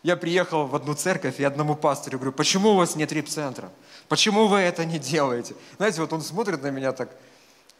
я 0.03 0.17
приехал 0.17 0.67
в 0.67 0.75
одну 0.75 0.95
церковь 0.95 1.39
и 1.39 1.45
одному 1.45 1.75
пастору 1.75 2.17
говорю, 2.17 2.33
почему 2.33 2.71
у 2.71 2.75
вас 2.75 2.95
нет 2.95 3.11
рип-центра? 3.13 3.69
Почему 4.09 4.47
вы 4.47 4.59
это 4.59 4.83
не 4.83 4.99
делаете? 4.99 5.55
Знаете, 5.77 6.01
вот 6.01 6.11
он 6.11 6.21
смотрит 6.21 6.61
на 6.61 6.71
меня 6.71 6.91
так, 6.91 7.09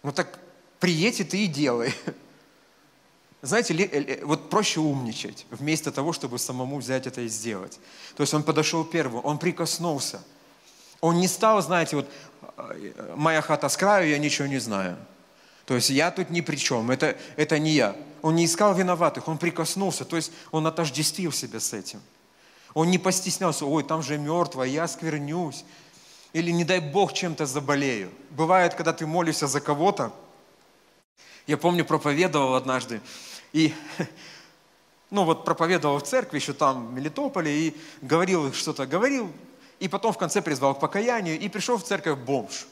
ну 0.01 0.11
так 0.11 0.39
приедь 0.79 1.19
и 1.19 1.23
ты 1.23 1.45
и 1.45 1.47
делай. 1.47 1.93
Знаете, 3.41 4.19
вот 4.23 4.49
проще 4.49 4.81
умничать, 4.81 5.45
вместо 5.49 5.91
того, 5.91 6.11
чтобы 6.11 6.39
самому 6.39 6.79
взять 6.79 7.07
это 7.07 7.21
и 7.21 7.27
сделать. 7.29 7.79
То 8.15 8.23
есть 8.23 8.33
он 8.33 8.43
подошел 8.43 8.83
первым, 8.83 9.25
он 9.25 9.37
прикоснулся– 9.37 10.23
он 11.01 11.17
не 11.17 11.27
стал, 11.27 11.61
знаете, 11.61 11.95
вот 11.95 12.09
моя 13.15 13.41
хата 13.41 13.69
с 13.69 13.77
краю, 13.77 14.09
я 14.09 14.17
ничего 14.17 14.47
не 14.47 14.59
знаю. 14.59 14.97
То 15.65 15.75
есть 15.75 15.89
я 15.89 16.11
тут 16.11 16.29
ни 16.29 16.41
при 16.41 16.55
чем, 16.55 16.91
это, 16.91 17.15
это 17.35 17.59
не 17.59 17.71
я. 17.71 17.95
Он 18.21 18.35
не 18.35 18.45
искал 18.45 18.73
виноватых, 18.73 19.27
он 19.27 19.37
прикоснулся, 19.37 20.03
то 20.03 20.15
есть 20.15 20.31
он 20.51 20.67
отождествил 20.67 21.31
себя 21.31 21.59
с 21.59 21.73
этим. 21.73 22.01
Он 22.73 22.89
не 22.89 22.97
постеснялся, 22.97 23.65
ой, 23.65 23.83
там 23.83 24.03
же 24.03 24.17
мертвая, 24.17 24.67
я 24.67 24.87
сквернюсь. 24.87 25.63
Или, 26.33 26.51
не 26.51 26.63
дай 26.63 26.79
Бог, 26.79 27.13
чем-то 27.13 27.45
заболею. 27.45 28.11
Бывает, 28.29 28.75
когда 28.75 28.93
ты 28.93 29.07
молишься 29.07 29.47
за 29.47 29.61
кого-то. 29.61 30.13
Я 31.49 31.57
помню, 31.57 31.83
проповедовал 31.83 32.53
однажды. 32.53 33.01
И, 33.53 33.73
ну 35.09 35.23
вот 35.23 35.45
проповедовал 35.45 35.97
в 35.97 36.03
церкви, 36.03 36.37
еще 36.37 36.53
там 36.53 36.89
в 36.89 36.93
Мелитополе, 36.93 37.51
и 37.51 37.77
говорил 38.03 38.53
что-то, 38.53 38.85
говорил 38.85 39.31
и 39.79 39.87
потом 39.87 40.13
в 40.13 40.19
конце 40.19 40.43
призвал 40.43 40.75
к 40.75 40.79
покаянию, 40.79 41.39
и 41.39 41.49
пришел 41.49 41.79
в 41.79 41.83
церковь 41.83 42.19
бомж. 42.19 42.67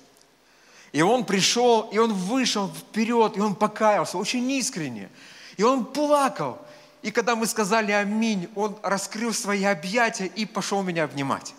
И 0.92 1.02
он 1.02 1.26
пришел, 1.26 1.90
и 1.92 1.98
он 1.98 2.14
вышел 2.14 2.70
вперед, 2.70 3.36
и 3.36 3.40
он 3.40 3.56
покаялся 3.56 4.20
очень 4.20 4.48
искренне. 4.52 5.10
И 5.58 5.64
он 5.64 5.84
плакал. 5.84 6.60
И 7.02 7.10
когда 7.10 7.36
мы 7.36 7.48
сказали 7.48 7.92
аминь, 7.92 8.48
он 8.54 8.78
раскрыл 8.84 9.34
свои 9.34 9.64
объятия 9.64 10.28
и 10.28 10.46
пошел 10.46 10.84
меня 10.84 11.06
обнимать. 11.06 11.56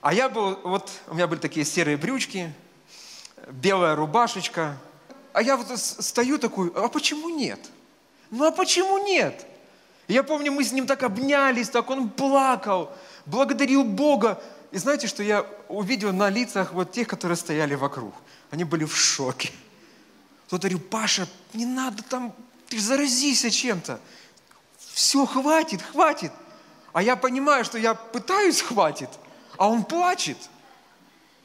А 0.00 0.14
я 0.14 0.30
был, 0.30 0.58
вот 0.64 0.90
у 1.06 1.16
меня 1.16 1.26
были 1.26 1.40
такие 1.40 1.66
серые 1.66 1.98
брючки, 1.98 2.50
белая 3.50 3.94
рубашечка. 3.94 4.78
А 5.34 5.42
я 5.42 5.58
вот 5.58 5.78
стою 5.78 6.38
такой, 6.38 6.72
а 6.74 6.88
почему 6.88 7.28
нет? 7.28 7.60
Ну 8.30 8.46
а 8.46 8.50
почему 8.50 8.98
нет? 8.98 9.46
я 10.08 10.22
помню, 10.22 10.52
мы 10.52 10.64
с 10.64 10.72
ним 10.72 10.86
так 10.86 11.02
обнялись, 11.02 11.68
так 11.68 11.90
он 11.90 12.08
плакал 12.08 12.90
благодарил 13.26 13.84
Бога. 13.84 14.42
И 14.70 14.78
знаете, 14.78 15.06
что 15.06 15.22
я 15.22 15.46
увидел 15.68 16.12
на 16.12 16.30
лицах 16.30 16.72
вот 16.72 16.92
тех, 16.92 17.08
которые 17.08 17.36
стояли 17.36 17.74
вокруг? 17.74 18.14
Они 18.50 18.64
были 18.64 18.84
в 18.84 18.96
шоке. 18.96 19.50
Кто-то 20.46 20.68
говорил, 20.68 20.88
Паша, 20.88 21.28
не 21.52 21.66
надо 21.66 22.02
там, 22.02 22.34
ты 22.68 22.78
заразися 22.78 23.50
чем-то. 23.50 24.00
Все, 24.92 25.26
хватит, 25.26 25.82
хватит. 25.82 26.32
А 26.92 27.02
я 27.02 27.16
понимаю, 27.16 27.64
что 27.64 27.78
я 27.78 27.94
пытаюсь 27.94 28.60
хватит, 28.60 29.08
а 29.56 29.68
он 29.68 29.84
плачет. 29.84 30.36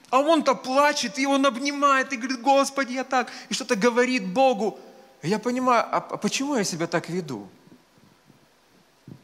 А 0.10 0.20
он-то 0.20 0.56
плачет, 0.56 1.20
и 1.20 1.26
он 1.26 1.46
обнимает, 1.46 2.14
и 2.14 2.18
говорит, 2.18 2.42
Господи, 2.42 2.94
я 2.94 3.04
так, 3.04 3.32
и 3.50 3.54
что-то 3.54 3.76
говорит 3.76 4.28
Богу. 4.28 4.80
Я 5.22 5.40
понимаю, 5.40 5.86
а 5.92 6.02
почему 6.02 6.56
я 6.56 6.64
себя 6.64 6.88
так 6.88 7.10
веду? 7.10 7.48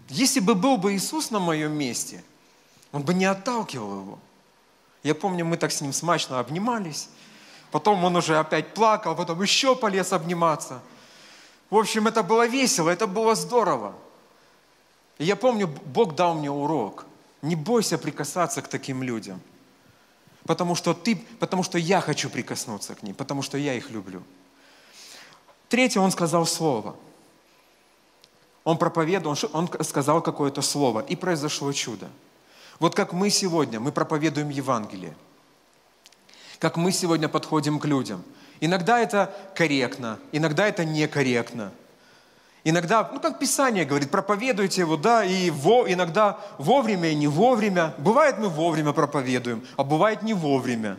Если 0.09 0.39
бы 0.39 0.53
был 0.53 0.77
бы 0.77 0.93
Иисус 0.93 1.31
на 1.31 1.39
моем 1.39 1.71
месте– 1.71 2.23
он 2.95 3.03
бы 3.03 3.13
не 3.13 3.25
отталкивал 3.25 3.99
его. 3.99 4.19
Я 5.03 5.15
помню, 5.15 5.43
мы 5.43 5.57
так 5.57 5.73
с 5.73 5.81
ним 5.81 5.91
смачно 5.91 6.39
обнимались. 6.39 7.09
Потом 7.69 8.01
он 8.05 8.15
уже 8.15 8.39
опять 8.39 8.73
плакал, 8.73 9.17
потом 9.17 9.41
еще 9.41 9.75
полез 9.75 10.13
обниматься. 10.13 10.79
В 11.69 11.75
общем, 11.75 12.07
это 12.07 12.23
было 12.23 12.47
весело, 12.47 12.89
это 12.89 13.05
было 13.05 13.35
здорово. 13.35 13.93
И 15.17 15.25
я 15.25 15.35
помню, 15.35 15.67
Бог 15.67 16.15
дал 16.15 16.35
мне 16.35 16.49
урок. 16.49 17.05
Не 17.41 17.57
бойся 17.57 17.97
прикасаться 17.97 18.61
к 18.61 18.69
таким 18.69 19.03
людям. 19.03 19.41
Потому 20.45 20.75
что, 20.75 20.93
ты, 20.93 21.15
потому 21.39 21.63
что 21.63 21.77
я 21.77 22.01
хочу 22.01 22.29
прикоснуться 22.29 22.93
к 22.93 23.01
ним, 23.03 23.15
потому 23.15 23.41
что 23.41 23.57
я 23.57 23.73
их 23.73 23.89
люблю. 23.89 24.23
Третье, 25.69 25.99
он 25.99 26.11
сказал 26.11 26.45
слово. 26.45 26.95
Он 28.63 28.77
проповедовал, 28.77 29.37
он 29.53 29.69
сказал 29.81 30.21
какое-то 30.21 30.61
слово, 30.61 31.01
и 31.01 31.15
произошло 31.15 31.71
чудо. 31.73 32.09
Вот 32.79 32.93
как 32.95 33.13
мы 33.13 33.29
сегодня, 33.29 33.79
мы 33.79 33.91
проповедуем 33.91 34.49
Евангелие. 34.49 35.15
Как 36.59 36.77
мы 36.77 36.91
сегодня 36.91 37.27
подходим 37.27 37.79
к 37.79 37.85
людям. 37.85 38.23
Иногда 38.59 38.99
это 38.99 39.35
корректно, 39.55 40.19
иногда 40.31 40.67
это 40.67 40.85
некорректно. 40.85 41.71
Иногда, 42.67 43.09
ну 43.13 43.19
как 43.19 43.39
Писание 43.39 43.85
говорит, 43.85 44.09
проповедуйте 44.09 44.81
его, 44.81 44.97
да, 44.97 45.23
и 45.23 45.51
во, 45.51 45.87
иногда 45.87 46.39
вовремя 46.57 47.09
и 47.09 47.15
не 47.15 47.27
вовремя. 47.27 47.93
Бывает 47.99 48.39
мы 48.39 48.49
вовремя 48.49 48.91
проповедуем, 48.91 49.63
а 49.77 49.83
бывает 49.83 50.23
не 50.23 50.33
вовремя. 50.33 50.97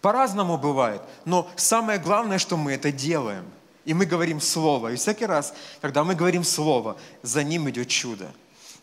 По-разному 0.00 0.56
бывает. 0.56 1.02
Но 1.26 1.46
самое 1.54 1.98
главное, 1.98 2.38
что 2.38 2.56
мы 2.56 2.72
это 2.72 2.90
делаем. 2.90 3.44
И 3.84 3.92
мы 3.92 4.06
говорим 4.06 4.40
Слово. 4.40 4.92
И 4.92 4.96
всякий 4.96 5.26
раз, 5.26 5.52
когда 5.82 6.02
мы 6.02 6.14
говорим 6.14 6.42
Слово, 6.42 6.96
за 7.22 7.44
ним 7.44 7.68
идет 7.68 7.88
чудо. 7.88 8.30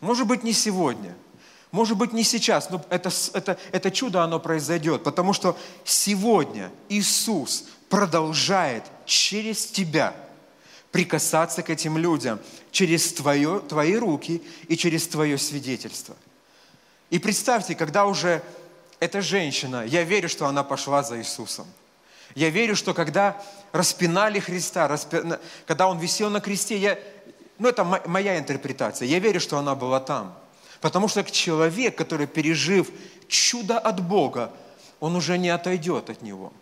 Может 0.00 0.26
быть, 0.26 0.44
не 0.44 0.52
сегодня– 0.52 1.14
может 1.70 1.98
быть, 1.98 2.12
не 2.12 2.24
сейчас, 2.24 2.70
но 2.70 2.82
это, 2.88 3.10
это, 3.34 3.58
это 3.72 3.90
чудо, 3.90 4.22
оно 4.22 4.40
произойдет, 4.40 5.02
потому 5.02 5.34
что 5.34 5.56
сегодня 5.84 6.70
Иисус 6.88 7.66
продолжает 7.90 8.84
через 9.04 9.66
тебя 9.66 10.14
прикасаться 10.98 11.62
к 11.62 11.70
этим 11.70 11.96
людям, 11.96 12.40
через 12.72 13.12
твое, 13.12 13.60
твои 13.60 13.94
руки 13.94 14.42
и 14.66 14.76
через 14.76 15.06
твое 15.06 15.38
свидетельство. 15.38 16.16
И 17.08 17.20
представьте, 17.20 17.76
когда 17.76 18.04
уже 18.06 18.42
эта 18.98 19.22
женщина, 19.22 19.84
я 19.86 20.02
верю, 20.02 20.28
что 20.28 20.46
она 20.46 20.64
пошла 20.64 21.04
за 21.04 21.20
Иисусом. 21.20 21.68
Я 22.34 22.50
верю, 22.50 22.74
что 22.74 22.94
когда 22.94 23.40
распинали 23.70 24.40
Христа, 24.40 24.88
распи... 24.88 25.18
когда 25.68 25.86
Он 25.86 26.00
висел 26.00 26.30
на 26.30 26.40
кресте, 26.40 26.76
я... 26.76 26.98
ну 27.60 27.68
это 27.68 27.84
моя 27.84 28.36
интерпретация, 28.36 29.06
я 29.06 29.20
верю, 29.20 29.38
что 29.38 29.56
она 29.56 29.76
была 29.76 30.00
там. 30.00 30.36
Потому 30.80 31.06
что 31.06 31.22
человек, 31.22 31.96
который 31.96 32.26
пережив 32.26 32.90
чудо 33.28 33.78
от 33.78 34.00
Бога, 34.00 34.50
он 34.98 35.14
уже 35.14 35.38
не 35.38 35.50
отойдет 35.50 36.10
от 36.10 36.22
Него. 36.22 36.52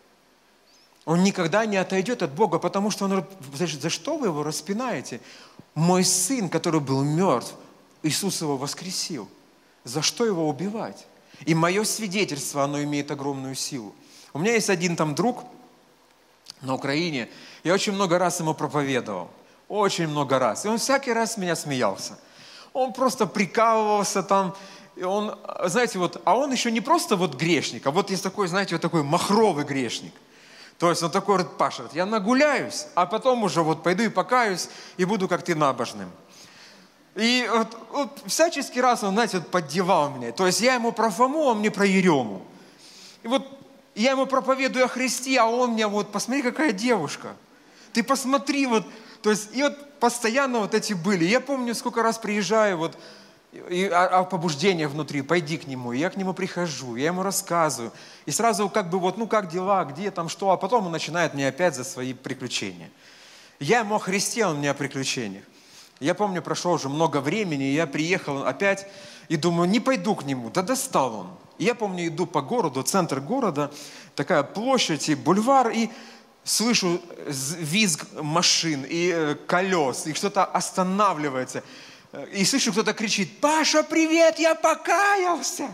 Он 1.06 1.22
никогда 1.22 1.64
не 1.66 1.76
отойдет 1.76 2.22
от 2.22 2.34
Бога, 2.34 2.58
потому 2.58 2.90
что 2.90 3.04
он 3.04 3.24
за 3.56 3.90
что 3.90 4.18
вы 4.18 4.26
его 4.26 4.42
распинаете? 4.42 5.20
Мой 5.74 6.04
сын, 6.04 6.48
который 6.48 6.80
был 6.80 7.02
мертв, 7.04 7.54
Иисус 8.02 8.42
его 8.42 8.56
воскресил. 8.56 9.28
За 9.84 10.02
что 10.02 10.26
его 10.26 10.48
убивать? 10.48 11.06
И 11.44 11.54
мое 11.54 11.84
свидетельство, 11.84 12.64
оно 12.64 12.82
имеет 12.82 13.12
огромную 13.12 13.54
силу. 13.54 13.94
У 14.32 14.40
меня 14.40 14.54
есть 14.54 14.68
один 14.68 14.96
там 14.96 15.14
друг 15.14 15.44
на 16.60 16.74
Украине, 16.74 17.28
я 17.62 17.72
очень 17.72 17.92
много 17.92 18.18
раз 18.18 18.40
ему 18.40 18.52
проповедовал. 18.52 19.30
Очень 19.68 20.08
много 20.08 20.40
раз. 20.40 20.64
И 20.64 20.68
он 20.68 20.78
всякий 20.78 21.12
раз 21.12 21.36
меня 21.36 21.54
смеялся. 21.54 22.18
Он 22.72 22.92
просто 22.92 23.26
прикалывался 23.26 24.24
там, 24.24 24.56
и 24.96 25.04
он, 25.04 25.38
знаете, 25.66 26.00
вот, 26.00 26.20
а 26.24 26.36
он 26.36 26.50
еще 26.50 26.72
не 26.72 26.80
просто 26.80 27.14
вот 27.14 27.34
грешник, 27.34 27.86
а 27.86 27.90
вот 27.92 28.10
есть 28.10 28.22
такой, 28.22 28.48
знаете, 28.48 28.74
вот 28.74 28.82
такой 28.82 29.02
махровый 29.02 29.64
грешник. 29.64 30.12
То 30.78 30.90
есть 30.90 31.02
он 31.02 31.10
такой 31.10 31.36
говорит, 31.36 31.56
Паша, 31.56 31.88
я 31.92 32.04
нагуляюсь, 32.04 32.86
а 32.94 33.06
потом 33.06 33.44
уже 33.44 33.62
вот 33.62 33.82
пойду 33.82 34.02
и 34.02 34.08
покаюсь, 34.08 34.68
и 34.98 35.04
буду 35.04 35.26
как 35.26 35.42
ты 35.42 35.54
набожным. 35.54 36.10
И 37.14 37.48
вот, 37.50 37.76
вот 37.92 38.22
всяческий 38.26 38.80
раз 38.82 39.02
он, 39.02 39.14
знаете, 39.14 39.38
вот 39.38 39.48
поддевал 39.48 40.10
меня. 40.10 40.32
То 40.32 40.46
есть 40.46 40.60
я 40.60 40.74
ему 40.74 40.92
про 40.92 41.08
Фому, 41.08 41.44
он 41.44 41.60
мне 41.60 41.70
про 41.70 41.86
Ерему. 41.86 42.42
И 43.22 43.28
вот 43.28 43.46
я 43.94 44.10
ему 44.10 44.26
проповедую 44.26 44.84
о 44.84 44.88
Христе, 44.88 45.38
а 45.40 45.46
он 45.46 45.70
мне 45.70 45.86
вот, 45.86 46.12
посмотри, 46.12 46.42
какая 46.42 46.72
девушка. 46.72 47.34
Ты 47.94 48.02
посмотри, 48.02 48.66
вот, 48.66 48.84
то 49.22 49.30
есть, 49.30 49.56
и 49.56 49.62
вот 49.62 49.98
постоянно 49.98 50.58
вот 50.58 50.74
эти 50.74 50.92
были. 50.92 51.24
Я 51.24 51.40
помню, 51.40 51.74
сколько 51.74 52.02
раз 52.02 52.18
приезжаю, 52.18 52.76
вот, 52.76 52.98
и, 53.68 53.86
а, 53.86 54.06
а 54.06 54.24
побуждение 54.24 54.88
внутри, 54.88 55.22
пойди 55.22 55.56
к 55.58 55.66
нему. 55.66 55.92
Я 55.92 56.10
к 56.10 56.16
нему 56.16 56.34
прихожу, 56.34 56.96
я 56.96 57.06
ему 57.06 57.22
рассказываю. 57.22 57.92
И 58.26 58.30
сразу 58.30 58.68
как 58.68 58.90
бы 58.90 58.98
вот, 58.98 59.16
ну 59.16 59.26
как 59.26 59.48
дела, 59.48 59.84
где 59.84 60.10
там, 60.10 60.28
что, 60.28 60.50
а 60.50 60.56
потом 60.56 60.86
он 60.86 60.92
начинает 60.92 61.34
мне 61.34 61.48
опять 61.48 61.74
за 61.74 61.84
свои 61.84 62.12
приключения. 62.12 62.90
Я 63.58 63.80
ему 63.80 63.94
о 63.94 63.98
Христе, 63.98 64.46
он 64.46 64.58
мне 64.58 64.70
о 64.70 64.74
приключениях. 64.74 65.44
Я 66.00 66.14
помню, 66.14 66.42
прошло 66.42 66.72
уже 66.72 66.88
много 66.88 67.20
времени, 67.20 67.70
и 67.70 67.74
я 67.74 67.86
приехал 67.86 68.44
опять 68.44 68.86
и 69.28 69.36
думаю, 69.36 69.68
не 69.68 69.80
пойду 69.80 70.14
к 70.14 70.24
нему, 70.24 70.50
да 70.50 70.62
достал 70.62 71.14
он. 71.14 71.30
И 71.58 71.64
я 71.64 71.74
помню, 71.74 72.06
иду 72.06 72.26
по 72.26 72.42
городу, 72.42 72.82
центр 72.82 73.20
города, 73.20 73.72
такая 74.14 74.42
площадь 74.42 75.08
и 75.08 75.14
бульвар, 75.14 75.70
и 75.70 75.88
слышу 76.44 77.00
визг 77.26 78.06
машин 78.20 78.84
и 78.88 79.10
э, 79.12 79.34
колес, 79.46 80.06
и 80.06 80.14
что-то 80.14 80.44
останавливается. 80.44 81.62
И 82.32 82.44
слышу, 82.44 82.72
кто-то 82.72 82.92
кричит, 82.92 83.40
Паша, 83.40 83.82
привет, 83.82 84.38
я 84.38 84.54
покаялся. 84.54 85.68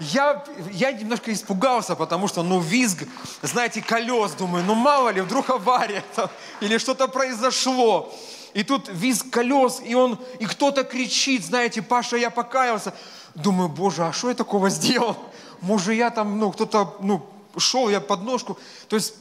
Я, 0.00 0.44
я 0.72 0.92
немножко 0.92 1.32
испугался, 1.32 1.94
потому 1.94 2.26
что, 2.26 2.42
ну, 2.42 2.60
визг, 2.60 3.04
знаете, 3.42 3.82
колес, 3.82 4.32
думаю, 4.32 4.64
ну, 4.64 4.74
мало 4.74 5.10
ли, 5.10 5.20
вдруг 5.20 5.50
авария 5.50 6.02
там, 6.14 6.30
или 6.60 6.78
что-то 6.78 7.06
произошло 7.06 8.12
и 8.54 8.64
тут 8.64 8.88
визг 8.88 9.30
колес, 9.30 9.80
и 9.84 9.94
он, 9.94 10.18
и 10.38 10.46
кто-то 10.46 10.84
кричит, 10.84 11.44
знаете, 11.44 11.82
Паша, 11.82 12.16
я 12.16 12.30
покаялся. 12.30 12.94
Думаю, 13.34 13.68
Боже, 13.68 14.04
а 14.04 14.12
что 14.12 14.28
я 14.28 14.34
такого 14.34 14.70
сделал? 14.70 15.16
Может, 15.60 15.94
я 15.94 16.10
там, 16.10 16.38
ну, 16.38 16.50
кто-то, 16.50 16.96
ну, 17.00 17.24
шел, 17.56 17.88
я 17.88 18.00
под 18.00 18.22
ножку. 18.22 18.58
То 18.88 18.96
есть, 18.96 19.14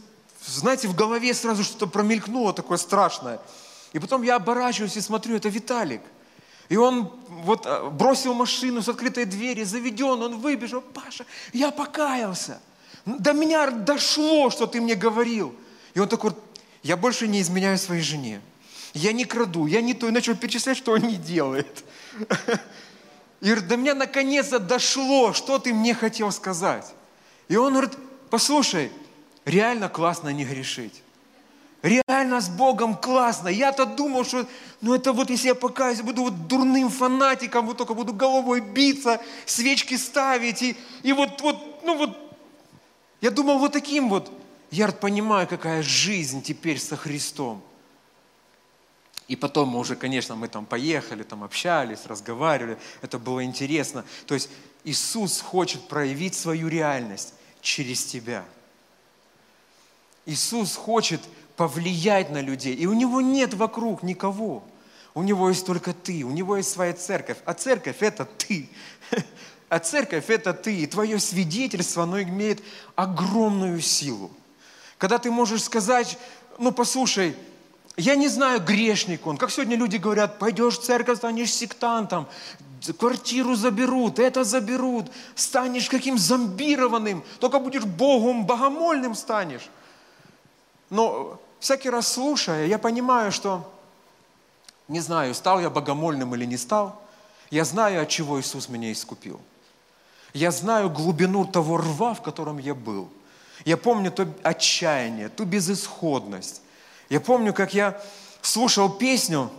знаете, 0.46 0.88
в 0.88 0.96
голове 0.96 1.34
сразу 1.34 1.64
что-то 1.64 1.88
промелькнуло 1.88 2.54
такое 2.54 2.78
страшное. 2.78 3.40
И 3.94 4.00
потом 4.00 4.22
я 4.24 4.36
оборачиваюсь 4.36 4.98
и 4.98 5.02
смотрю, 5.02 5.36
это 5.36 5.50
Виталик. 5.50 6.02
И 6.70 6.78
он 6.78 7.12
вот 7.30 7.66
э, 7.66 7.90
бросил 7.90 8.34
машину 8.34 8.82
с 8.82 8.90
открытой 8.90 9.26
двери, 9.26 9.64
заведен, 9.64 10.22
он 10.22 10.38
выбежал, 10.40 10.82
Паша, 10.82 11.26
я 11.54 11.72
покаялся. 11.72 12.62
До 13.06 13.34
меня 13.34 13.72
дошло, 13.72 14.50
что 14.52 14.68
ты 14.68 14.80
мне 14.80 14.96
говорил. 14.96 15.56
И 15.96 16.00
он 16.00 16.08
такой, 16.08 16.32
я 16.84 16.96
больше 16.96 17.28
не 17.28 17.42
изменяю 17.42 17.78
своей 17.78 18.04
жене 18.04 18.42
я 18.94 19.14
не 19.14 19.26
краду, 19.26 19.66
я 19.66 19.82
не 19.82 19.94
то, 19.94 20.08
и 20.08 20.12
начал 20.12 20.36
перечислять, 20.36 20.78
что 20.78 20.94
он 20.94 21.02
не 21.02 21.16
делает. 21.16 21.84
И 23.42 23.46
говорит, 23.46 23.68
до 23.68 23.78
меня 23.78 23.96
наконец-то 23.96 24.60
дошло, 24.60 25.32
что 25.32 25.60
ты 25.60 25.74
мне 25.74 25.94
хотел 25.94 26.32
сказать. 26.32 26.94
И 27.48 27.56
он 27.56 27.72
говорит, 27.72 27.94
послушай, 28.30 28.92
реально 29.46 29.88
классно 29.88 30.30
не 30.30 30.44
грешить. 30.44 31.02
Реально 31.82 32.42
с 32.42 32.50
Богом 32.50 32.98
классно. 32.98 33.48
Я-то 33.48 33.86
думал, 33.86 34.26
что 34.26 34.46
ну 34.82 34.94
это 34.94 35.14
вот 35.14 35.30
если 35.30 35.48
я 35.48 35.56
покаюсь, 35.56 36.02
буду 36.02 36.24
вот 36.24 36.48
дурным 36.48 36.90
фанатиком, 36.90 37.68
вот 37.68 37.78
только 37.78 37.94
буду 37.94 38.12
головой 38.14 38.60
биться, 38.60 39.22
свечки 39.46 39.96
ставить. 39.96 40.62
И, 40.62 40.76
и 41.04 41.14
вот, 41.14 41.40
вот, 41.42 41.84
ну 41.86 41.98
вот, 41.98 42.18
я 43.22 43.32
думал 43.32 43.60
вот 43.60 43.72
таким 43.72 44.10
вот. 44.10 44.32
Я 44.72 44.90
понимаю, 44.90 45.48
какая 45.48 45.82
жизнь 45.82 46.44
теперь 46.44 46.80
со 46.80 46.96
Христом. 46.96 47.64
И 49.28 49.36
потом 49.36 49.70
мы 49.70 49.80
уже, 49.80 49.96
конечно, 49.96 50.36
мы 50.36 50.48
там 50.48 50.66
поехали, 50.66 51.24
там 51.24 51.44
общались, 51.44 52.06
разговаривали, 52.06 52.78
это 53.02 53.20
было 53.20 53.44
интересно. 53.44 54.04
То 54.26 54.34
есть 54.34 54.50
Иисус 54.84 55.40
хочет 55.40 55.88
проявить 55.88 56.34
свою 56.34 56.68
реальность 56.68 57.34
через 57.62 58.04
тебя. 58.04 58.44
Иисус 60.26 60.76
хочет 60.76 61.22
повлиять 61.60 62.32
на 62.32 62.40
людей, 62.40 62.74
и 62.74 62.86
у 62.86 62.94
Него 62.94 63.20
нет 63.20 63.54
вокруг 63.54 64.02
никого. 64.02 64.64
У 65.14 65.24
Него 65.24 65.50
есть 65.50 65.66
только 65.66 65.92
ты, 65.92 66.24
у 66.24 66.30
Него 66.30 66.56
есть 66.56 66.72
своя 66.72 66.94
церковь, 66.94 67.38
а 67.44 67.54
церковь– 67.54 67.98
это 68.00 68.24
ты. 68.24 68.70
А 69.68 69.78
церковь– 69.78 70.24
это 70.30 70.54
ты, 70.54 70.76
и 70.80 70.88
твое 70.88 71.20
свидетельство, 71.20 72.04
оно 72.04 72.22
имеет 72.22 72.64
огромную 72.96 73.82
силу. 73.82 74.32
Когда 74.98 75.20
ты 75.20 75.30
можешь 75.30 75.64
сказать, 75.64 76.18
ну 76.58 76.72
послушай, 76.72 77.36
я 77.96 78.16
не 78.16 78.30
знаю, 78.30 78.62
грешник 78.62 79.28
он. 79.28 79.38
Как 79.38 79.52
сегодня 79.52 79.76
люди 79.76 79.98
говорят, 79.98 80.40
пойдешь 80.40 80.80
в 80.80 80.82
церковь, 80.82 81.18
станешь 81.18 81.54
сектантом, 81.54 82.26
квартиру 82.98 83.54
заберут, 83.54 84.18
это 84.18 84.44
заберут, 84.44 85.12
станешь 85.36 85.90
каким 85.90 86.18
зомбированным, 86.18 87.24
только 87.40 87.60
будешь 87.60 87.84
Богом, 87.84 88.48
богомольным 88.48 89.14
станешь. 89.14 89.70
Но 90.90 91.40
всякий 91.60 91.90
раз 91.90 92.08
слушая, 92.08 92.68
я 92.68 92.78
понимаю, 92.78 93.32
что, 93.32 93.72
не 94.88 95.00
знаю, 95.00 95.34
стал 95.34 95.60
я 95.60 95.70
богомольным 95.70 96.36
или 96.36 96.46
не 96.46 96.58
стал, 96.58 97.02
я 97.50 97.66
знаю, 97.66 98.02
от 98.02 98.10
чего 98.10 98.40
Иисус 98.40 98.70
меня 98.70 98.92
искупил. 98.92 99.40
Я 100.34 100.52
знаю 100.52 100.90
глубину 100.90 101.46
того 101.46 101.78
рва, 101.78 102.14
в 102.14 102.22
котором 102.22 102.60
я 102.60 102.76
был. 102.76 103.10
Я 103.66 103.78
помню 103.78 104.12
то 104.12 104.28
отчаяние, 104.44 105.30
ту 105.30 105.44
безысходность, 105.46 106.62
я 107.10 107.20
помню, 107.20 107.54
как 107.54 107.74
я 107.74 108.00
слушал 108.42 108.90
песню, 108.90 109.50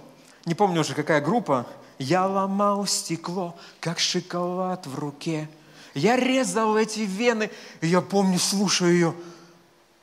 не 0.46 0.54
помню 0.54 0.80
уже 0.80 0.94
какая 0.94 1.20
группа, 1.20 1.66
«Я 1.98 2.26
ломал 2.26 2.86
стекло, 2.86 3.54
как 3.78 3.98
шоколад 3.98 4.86
в 4.86 4.98
руке». 4.98 5.50
Я 5.92 6.16
резал 6.16 6.76
эти 6.78 7.00
вены, 7.00 7.50
и 7.82 7.88
я 7.88 8.00
помню, 8.00 8.38
слушаю 8.38 8.92
ее, 8.92 9.14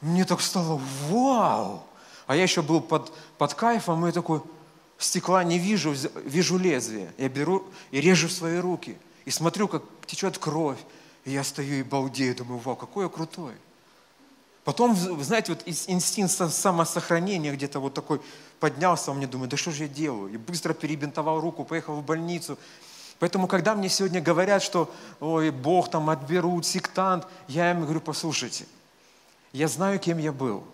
мне 0.02 0.26
так 0.26 0.42
стало 0.42 0.80
«Вау!» 1.10 1.87
А 2.28 2.36
я 2.36 2.44
еще 2.44 2.62
был 2.62 2.82
под, 2.82 3.12
под 3.38 3.54
кайфом, 3.54 4.06
и 4.06 4.12
такой, 4.12 4.42
стекла 4.98 5.44
не 5.44 5.58
вижу, 5.58 5.96
вижу 6.26 6.58
лезвие. 6.58 7.12
Я 7.18 7.30
беру 7.30 7.66
и 7.92 8.02
режу 8.02 8.28
свои 8.30 8.58
руки. 8.60 8.98
И 9.26 9.32
смотрю, 9.32 9.68
как 9.68 9.84
течет 10.06 10.38
кровь. 10.38 10.80
И 11.26 11.32
я 11.32 11.44
стою 11.44 11.80
и 11.80 11.84
балдею, 11.84 12.36
думаю, 12.36 12.60
вау, 12.60 12.76
какой 12.76 13.06
я 13.06 13.10
крутой. 13.10 13.54
Потом, 14.64 14.96
знаете, 14.96 15.54
вот 15.54 15.64
инстинкт 15.66 16.34
самосохранения 16.54 17.54
где-то 17.54 17.80
вот 17.80 17.94
такой 17.94 18.22
поднялся, 18.60 19.12
у 19.12 19.14
меня 19.14 19.28
думаю, 19.28 19.50
да 19.50 19.56
что 19.56 19.72
же 19.72 19.84
я 19.84 19.90
делаю? 19.90 20.34
И 20.34 20.38
быстро 20.38 20.74
перебинтовал 20.74 21.40
руку, 21.40 21.64
поехал 21.64 21.96
в 21.96 22.04
больницу. 22.04 22.58
Поэтому, 23.20 23.48
когда 23.48 23.76
мне 23.76 23.88
сегодня 23.88 24.22
говорят, 24.22 24.62
что 24.62 24.94
ой, 25.22 25.52
Бог 25.52 25.90
там 25.90 26.10
отберут, 26.10 26.66
сектант, 26.66 27.26
я 27.48 27.72
им 27.72 27.84
говорю, 27.84 28.02
послушайте, 28.02 28.66
я 29.54 29.70
знаю, 29.70 30.00
кем 30.00 30.18
я 30.18 30.34
был. 30.34 30.66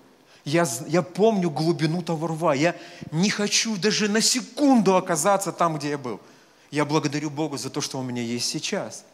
Я, 0.45 0.67
я 0.87 1.01
помню 1.01 1.49
глубину 1.49 2.01
того 2.01 2.27
рва. 2.27 2.53
Я 2.53 2.75
не 3.11 3.29
хочу 3.29 3.77
даже 3.77 4.09
на 4.09 4.21
секунду 4.21 4.95
оказаться 4.95 5.51
там, 5.51 5.77
где 5.77 5.91
я 5.91 5.97
был. 5.97 6.19
Я 6.71 6.85
благодарю 6.85 7.29
Богу 7.29 7.57
за 7.57 7.69
то, 7.69 7.81
что 7.81 7.99
у 7.99 8.03
меня 8.03 8.21
есть 8.21 8.49
сейчас– 8.49 9.05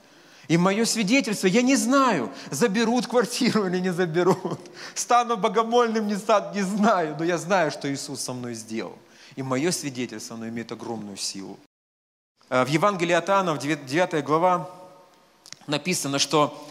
и 0.49 0.57
мое 0.57 0.83
свидетельство, 0.85 1.45
я 1.45 1.61
не 1.61 1.75
знаю, 1.75 2.31
заберут 2.49 3.05
квартиру 3.05 3.67
или 3.67 3.79
не 3.79 3.93
заберут. 3.93 4.59
Стану 4.95 5.37
богомольным, 5.37 6.07
не 6.07 6.15
стану, 6.15 6.55
не 6.55 6.63
знаю. 6.63 7.15
Но 7.19 7.23
я 7.23 7.37
знаю, 7.37 7.69
что 7.69 7.87
Иисус 7.87 8.19
со 8.19 8.33
мной 8.33 8.55
сделал. 8.55 8.97
И 9.35 9.43
мое 9.43 9.69
свидетельство, 9.69 10.35
оно 10.35 10.47
имеет 10.47 10.71
огромную 10.71 11.17
силу. 11.17 11.59
Э, 12.49 12.65
в 12.65 12.67
Евангелии 12.67 13.13
от 13.13 13.29
Иоанна, 13.29 13.53
в 13.53 13.59
9 13.59 14.23
глава, 14.23 14.67
написано, 15.67 16.17
что 16.17 16.67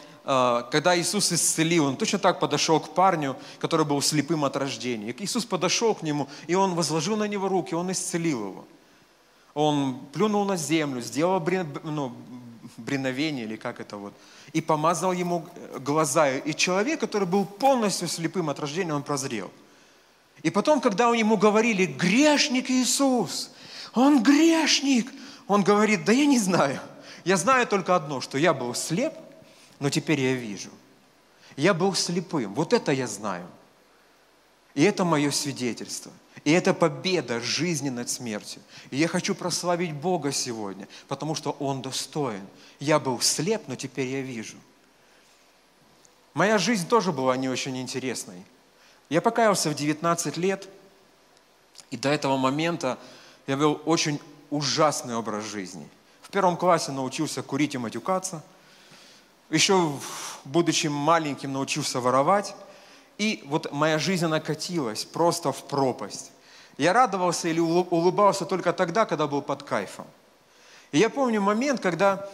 когда 0.71 0.95
Иисус 0.95 1.33
исцелил, 1.33 1.87
он 1.87 1.97
точно 1.97 2.19
так 2.19 2.39
подошел 2.39 2.79
к 2.81 2.93
парню, 2.93 3.35
который 3.59 3.87
был 3.87 4.03
слепым 4.03 4.45
от 4.45 4.57
рождения. 4.57 5.15
Иисус 5.21 5.47
подошел 5.47 5.95
к 5.95 6.03
нему, 6.03 6.29
и 6.47 6.55
он 6.55 6.75
возложил 6.75 7.17
на 7.17 7.25
него 7.25 7.49
руки, 7.49 7.75
он 7.75 7.91
исцелил 7.91 8.49
его. 8.49 8.65
Он 9.55 9.99
плюнул 10.13 10.45
на 10.45 10.59
землю, 10.59 11.01
сделал 11.01 11.43
ну, 11.83 12.13
бреновение, 12.77 13.47
или 13.47 13.57
как 13.57 13.81
это 13.81 13.97
вот, 13.97 14.13
и 14.53 14.61
помазал 14.61 15.13
ему 15.13 15.47
глаза. 15.79 16.29
И 16.29 16.55
человек, 16.55 17.01
который 17.01 17.27
был 17.27 17.47
полностью 17.47 18.07
слепым 18.07 18.51
от 18.51 18.61
рождения, 18.61 18.93
он 18.93 19.05
прозрел. 19.05 19.51
И 20.43 20.51
потом, 20.51 20.83
когда 20.83 21.09
ему 21.15 21.39
говорили, 21.39 21.87
грешник 21.87 22.69
Иисус, 22.69 23.51
он 23.95 24.23
грешник, 24.23 25.11
он 25.47 25.65
говорит, 25.65 26.05
да 26.05 26.13
я 26.13 26.27
не 26.27 26.39
знаю. 26.39 26.81
Я 27.25 27.39
знаю 27.39 27.67
только 27.67 27.97
одно, 27.97 28.21
что 28.21 28.37
я 28.37 28.53
был 28.53 28.75
слеп– 28.75 29.15
но 29.79 29.91
теперь 29.91 30.21
я 30.21 30.35
вижу. 30.35 30.71
Я 31.57 31.75
был 31.75 31.95
слепым, 31.95 32.55
вот 32.55 32.73
это 32.73 32.93
я 32.93 33.07
знаю. 33.07 33.47
И 34.75 34.83
это 34.83 35.05
мое 35.05 35.31
свидетельство. 35.31 36.13
И 36.45 36.53
это 36.53 36.73
победа 36.73 37.41
жизни 37.41 37.89
над 37.89 38.09
смертью. 38.09 38.63
И 38.91 38.97
я 38.97 39.09
хочу 39.09 39.35
прославить 39.35 39.93
Бога 39.93 40.31
сегодня, 40.31 40.87
потому 41.09 41.35
что 41.35 41.51
Он 41.59 41.83
достоин. 41.83 42.47
Я 42.79 43.01
был 43.01 43.21
слеп, 43.21 43.63
но 43.67 43.75
теперь 43.75 44.07
я 44.07 44.21
вижу. 44.21 44.57
Моя 46.35 46.59
жизнь 46.59 46.87
тоже 46.87 47.11
была 47.11 47.37
не 47.37 47.49
очень 47.49 47.77
интересной. 47.79 48.45
Я 49.09 49.21
покаялся 49.21 49.71
в 49.71 49.75
19 49.75 50.37
лет, 50.37 50.69
и 51.91 51.97
до 51.97 52.11
этого 52.11 52.37
момента 52.37 52.99
я 53.49 53.57
вел 53.57 53.81
очень 53.85 54.21
ужасный 54.51 55.17
образ 55.17 55.45
жизни. 55.45 55.89
В 56.23 56.31
первом 56.31 56.57
классе 56.57 56.93
научился 56.93 57.43
курить 57.43 57.75
и 57.75 57.79
матюкаться– 57.79 58.45
еще 59.51 59.93
будучи 60.45 60.87
маленьким 60.89 61.53
научился 61.53 62.01
воровать. 62.01 62.55
И 63.17 63.43
вот 63.47 63.73
моя 63.73 63.99
жизнь, 63.99 64.25
она 64.25 64.41
катилась 64.41 65.05
просто 65.05 65.53
в 65.53 65.65
пропасть. 65.65 66.31
Я 66.77 66.93
радовался 66.93 67.49
или 67.49 67.59
улыбался 67.59 68.45
только 68.45 68.73
тогда, 68.73 69.05
когда 69.05 69.27
был 69.27 69.43
под 69.43 69.65
кайфом. 69.65 70.07
И 70.93 70.99
я 70.99 71.11
помню 71.11 71.41
момент, 71.41 71.81
когда 71.81 72.29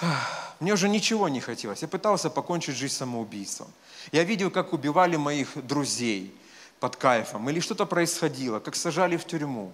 мне 0.60 0.72
уже 0.72 0.88
ничего 0.88 1.28
не 1.28 1.40
хотелось. 1.40 1.82
Я 1.82 1.88
пытался 1.88 2.30
покончить 2.30 2.76
жизнь 2.76 2.94
самоубийством. 2.94 3.68
Я 4.12 4.24
видел, 4.24 4.50
как 4.50 4.72
убивали 4.72 5.16
моих 5.16 5.66
друзей 5.66 6.34
под 6.80 6.96
кайфом. 6.96 7.48
Или 7.50 7.60
что-то 7.60 7.86
происходило, 7.86 8.60
как 8.60 8.76
сажали 8.76 9.16
в 9.16 9.26
тюрьму. 9.26 9.72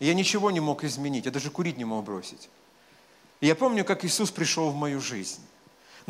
И 0.00 0.06
я 0.06 0.14
ничего 0.14 0.50
не 0.50 0.60
мог 0.60 0.82
изменить. 0.82 1.26
Я 1.26 1.30
даже 1.30 1.50
курить 1.50 1.76
не 1.76 1.84
мог 1.84 2.04
бросить. 2.04 2.48
И 3.40 3.46
я 3.46 3.54
помню, 3.54 3.84
как 3.84 4.04
Иисус 4.04 4.30
пришел 4.30 4.70
в 4.70 4.74
мою 4.74 5.00
жизнь. 5.00 5.40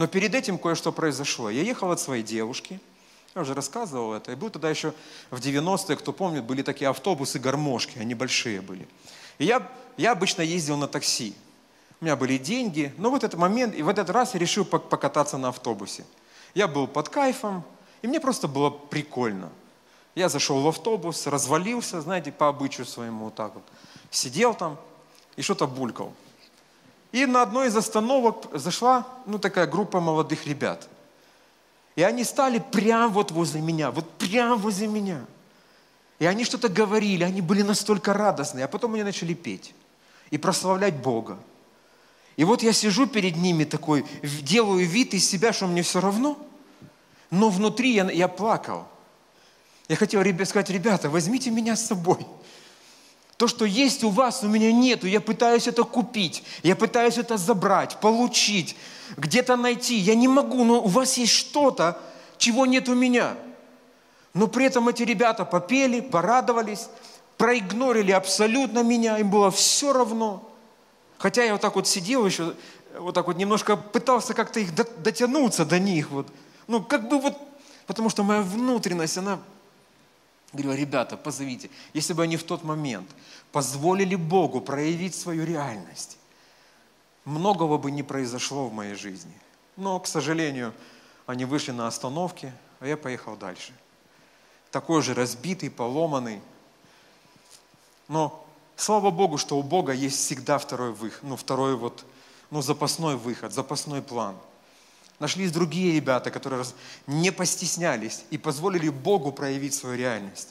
Но 0.00 0.06
перед 0.06 0.34
этим 0.34 0.56
кое-что 0.56 0.92
произошло. 0.92 1.50
Я 1.50 1.60
ехал 1.60 1.90
от 1.90 2.00
своей 2.00 2.22
девушки, 2.22 2.80
я 3.34 3.42
уже 3.42 3.52
рассказывал 3.52 4.14
это, 4.14 4.32
и 4.32 4.34
был 4.34 4.48
тогда 4.48 4.70
еще 4.70 4.94
в 5.30 5.38
90-е, 5.40 5.94
кто 5.94 6.14
помнит, 6.14 6.44
были 6.44 6.62
такие 6.62 6.88
автобусы-гармошки, 6.88 7.98
они 7.98 8.14
большие 8.14 8.62
были. 8.62 8.88
И 9.36 9.44
я, 9.44 9.70
я 9.98 10.12
обычно 10.12 10.40
ездил 10.40 10.78
на 10.78 10.88
такси. 10.88 11.34
У 12.00 12.06
меня 12.06 12.16
были 12.16 12.38
деньги, 12.38 12.94
но 12.96 13.10
в 13.10 13.14
этот 13.14 13.34
момент, 13.34 13.74
и 13.74 13.82
в 13.82 13.90
этот 13.90 14.08
раз 14.08 14.32
я 14.32 14.40
решил 14.40 14.64
покататься 14.64 15.36
на 15.36 15.48
автобусе. 15.48 16.06
Я 16.54 16.66
был 16.66 16.86
под 16.86 17.10
кайфом, 17.10 17.62
и 18.00 18.06
мне 18.06 18.20
просто 18.20 18.48
было 18.48 18.70
прикольно. 18.70 19.50
Я 20.14 20.30
зашел 20.30 20.62
в 20.62 20.66
автобус, 20.68 21.26
развалился, 21.26 22.00
знаете, 22.00 22.32
по 22.32 22.48
обычаю 22.48 22.86
своему 22.86 23.26
вот 23.26 23.34
так 23.34 23.52
вот. 23.52 23.64
Сидел 24.10 24.54
там 24.54 24.78
и 25.36 25.42
что-то 25.42 25.66
булькал. 25.66 26.14
И 27.12 27.26
на 27.26 27.42
одной 27.42 27.68
из 27.68 27.76
остановок 27.76 28.46
зашла, 28.52 29.06
ну, 29.26 29.38
такая 29.38 29.66
группа 29.66 30.00
молодых 30.00 30.46
ребят. 30.46 30.88
И 31.96 32.02
они 32.02 32.24
стали 32.24 32.58
прямо 32.58 33.08
вот 33.08 33.30
возле 33.30 33.60
меня, 33.60 33.90
вот 33.90 34.08
прямо 34.12 34.56
возле 34.56 34.86
меня. 34.86 35.24
И 36.20 36.26
они 36.26 36.44
что-то 36.44 36.68
говорили, 36.68 37.24
они 37.24 37.40
были 37.40 37.62
настолько 37.62 38.12
радостные, 38.12 38.64
а 38.64 38.68
потом 38.68 38.94
они 38.94 39.02
начали 39.02 39.34
петь 39.34 39.74
и 40.30 40.38
прославлять 40.38 40.94
Бога. 40.96 41.38
И 42.36 42.44
вот 42.44 42.62
я 42.62 42.72
сижу 42.72 43.06
перед 43.06 43.36
ними 43.36 43.64
такой, 43.64 44.04
делаю 44.22 44.86
вид 44.86 45.14
из 45.14 45.28
себя, 45.28 45.52
что 45.52 45.66
мне 45.66 45.82
все 45.82 46.00
равно, 46.00 46.38
но 47.30 47.48
внутри 47.48 47.92
я, 47.94 48.10
я 48.10 48.28
плакал. 48.28 48.86
Я 49.88 49.96
хотел 49.96 50.22
сказать, 50.46 50.70
ребята, 50.70 51.10
возьмите 51.10 51.50
меня 51.50 51.74
с 51.74 51.86
собой. 51.86 52.24
То, 53.40 53.48
что 53.48 53.64
есть 53.64 54.04
у 54.04 54.10
вас, 54.10 54.44
у 54.44 54.48
меня 54.48 54.70
нету. 54.70 55.06
Я 55.06 55.18
пытаюсь 55.18 55.66
это 55.66 55.82
купить. 55.84 56.42
Я 56.62 56.76
пытаюсь 56.76 57.16
это 57.16 57.38
забрать, 57.38 57.96
получить, 57.96 58.76
где-то 59.16 59.56
найти. 59.56 59.96
Я 59.96 60.14
не 60.14 60.28
могу, 60.28 60.62
но 60.62 60.82
у 60.82 60.88
вас 60.88 61.16
есть 61.16 61.32
что-то, 61.32 61.98
чего 62.36 62.66
нет 62.66 62.86
у 62.90 62.94
меня. 62.94 63.38
Но 64.34 64.46
при 64.46 64.66
этом 64.66 64.90
эти 64.90 65.04
ребята 65.04 65.46
попели, 65.46 66.02
порадовались, 66.02 66.90
проигнорили 67.38 68.12
абсолютно 68.12 68.82
меня. 68.82 69.16
Им 69.16 69.30
было 69.30 69.50
все 69.50 69.94
равно. 69.94 70.46
Хотя 71.16 71.42
я 71.42 71.52
вот 71.52 71.62
так 71.62 71.76
вот 71.76 71.88
сидел 71.88 72.26
еще, 72.26 72.52
вот 72.98 73.14
так 73.14 73.26
вот 73.26 73.38
немножко 73.38 73.74
пытался 73.78 74.34
как-то 74.34 74.60
их 74.60 74.74
дотянуться 74.74 75.64
до 75.64 75.78
них. 75.78 76.10
Вот. 76.10 76.26
Ну, 76.66 76.82
как 76.82 77.08
бы 77.08 77.18
вот, 77.18 77.38
потому 77.86 78.10
что 78.10 78.22
моя 78.22 78.42
внутренность, 78.42 79.16
она 79.16 79.38
Говорю, 80.52 80.80
ребята, 80.80 81.16
позовите. 81.16 81.70
Если 81.94 82.12
бы 82.12 82.24
они 82.24 82.36
в 82.36 82.42
тот 82.42 82.64
момент 82.64 83.08
позволили 83.52 84.16
Богу 84.16 84.60
проявить 84.60 85.14
свою 85.14 85.44
реальность, 85.44 86.18
многого 87.24 87.78
бы 87.78 87.90
не 87.90 88.02
произошло 88.02 88.66
в 88.66 88.72
моей 88.72 88.94
жизни. 88.94 89.32
Но, 89.76 90.00
к 90.00 90.08
сожалению, 90.08 90.74
они 91.26 91.44
вышли 91.44 91.70
на 91.70 91.86
остановке, 91.86 92.52
а 92.80 92.86
я 92.86 92.96
поехал 92.96 93.36
дальше. 93.36 93.72
Такой 94.72 95.02
же 95.02 95.14
разбитый, 95.14 95.70
поломанный. 95.70 96.40
Но 98.08 98.44
слава 98.74 99.10
Богу, 99.10 99.38
что 99.38 99.56
у 99.56 99.62
Бога 99.62 99.92
есть 99.92 100.18
всегда 100.18 100.58
второй 100.58 100.92
выход, 100.92 101.22
ну, 101.22 101.36
второй 101.36 101.76
вот, 101.76 102.04
ну, 102.50 102.60
запасной 102.60 103.16
выход, 103.16 103.52
запасной 103.52 104.02
план– 104.02 104.36
Нашлись 105.20 105.52
другие 105.52 105.94
ребята, 105.94 106.30
которые 106.30 106.64
не 107.06 107.30
постеснялись 107.30 108.24
и 108.30 108.38
позволили 108.38 108.88
Богу 108.88 109.32
проявить 109.32 109.74
свою 109.74 109.96
реальность. 109.96 110.48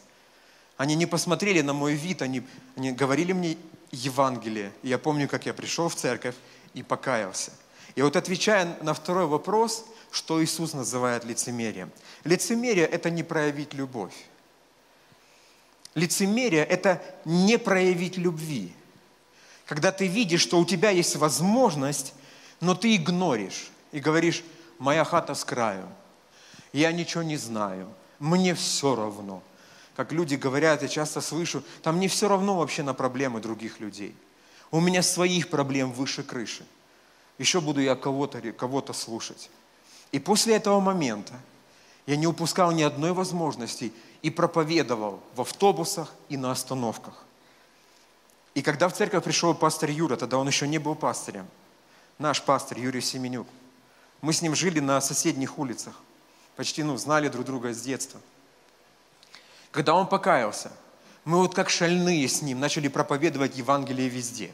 Они 0.78 0.96
не 0.96 1.08
посмотрели 1.08 1.62
на 1.62 1.74
мой 1.74 1.96
вид, 1.96 2.22
они, 2.22 2.44
они 2.78 2.92
говорили 2.92 3.34
мне 3.34 3.58
Евангелие. 3.92 4.72
И 4.84 4.90
я 4.90 5.00
помню, 5.00 5.28
как 5.28 5.48
я 5.48 5.56
пришел 5.56 5.90
в 5.90 5.96
церковь 5.96 6.36
и 6.76 6.84
покаялся. 6.84 7.52
И 7.96 8.04
вот 8.04 8.16
отвечая 8.16 8.78
на 8.82 8.94
второй 8.94 9.26
вопрос, 9.26 9.86
что 10.12 10.42
Иисус 10.44 10.74
называет 10.74 11.26
лицемерием. 11.26 11.92
Лицемерие– 12.24 12.86
это 12.88 13.10
не 13.10 13.24
проявить 13.24 13.74
любовь. 13.74 14.14
Лицемерие– 15.96 16.64
это 16.66 17.02
не 17.26 17.58
проявить 17.58 18.18
любви. 18.18 18.72
Когда 19.66 19.92
ты 19.92 20.06
видишь, 20.06 20.42
что 20.42 20.60
у 20.60 20.66
тебя 20.66 20.92
есть 20.92 21.16
возможность, 21.16 22.14
но 22.62 22.76
ты 22.76 22.96
игноришь 22.96 23.72
и 23.92 24.00
говоришь, 24.00 24.44
моя 24.80 25.04
хата 25.04 25.36
с 25.36 25.46
краю, 25.46 25.88
я 26.74 26.92
ничего 26.92 27.24
не 27.24 27.38
знаю, 27.38 27.88
мне 28.20 28.56
все 28.56 28.96
равно. 28.96 29.44
Как 29.96 30.12
люди 30.12 30.36
говорят, 30.36 30.82
я 30.82 30.88
часто 30.88 31.20
слышу, 31.22 31.64
там 31.84 32.00
не 32.00 32.08
все 32.08 32.28
равно 32.28 32.58
вообще 32.58 32.84
на 32.84 32.94
проблемы 32.94 33.42
других 33.42 33.80
людей. 33.80 34.16
У 34.72 34.80
меня 34.80 35.04
своих 35.04 35.50
проблем 35.50 35.92
выше 35.92 36.24
крыши. 36.24 36.66
Еще 37.38 37.60
буду 37.60 37.82
я 37.82 37.96
кого-то 37.96 38.42
кого 38.54 38.82
слушать. 38.94 39.50
И 40.12 40.20
после 40.20 40.56
этого 40.56 40.80
момента 40.80 41.34
я 42.06 42.16
не 42.16 42.28
упускал 42.28 42.72
ни 42.72 42.82
одной 42.82 43.14
возможности 43.14 43.94
и 44.22 44.30
проповедовал 44.30 45.22
в 45.36 45.42
автобусах 45.42 46.14
и 46.30 46.38
на 46.38 46.52
остановках. 46.52 47.26
И 48.56 48.62
когда 48.62 48.90
в 48.90 48.94
церковь 48.94 49.24
пришел 49.24 49.54
пастор 49.54 49.90
Юра, 49.90 50.16
тогда 50.16 50.38
он 50.38 50.48
еще 50.48 50.68
не 50.68 50.80
был 50.80 50.96
пастырем, 50.96 51.48
наш 52.18 52.42
пастор 52.42 52.78
Юрий 52.80 53.02
Семенюк, 53.02 53.48
мы 54.22 54.34
с 54.34 54.42
ним 54.42 54.56
жили 54.56 54.80
на 54.80 55.00
соседних 55.02 55.58
улицах, 55.60 55.94
почти 56.56 56.84
ну, 56.84 56.98
знали 56.98 57.30
друг 57.30 57.46
друга 57.46 57.74
с 57.74 57.82
детства. 57.82 58.20
Когда 59.72 59.94
он 59.94 60.08
покаялся, 60.08 60.72
мы 61.26 61.38
вот 61.38 61.54
как 61.54 61.70
шальные 61.70 62.28
с 62.28 62.42
ним 62.42 62.60
начали 62.60 62.88
проповедовать 62.88 63.58
Евангелие 63.58 64.10
везде. 64.10 64.52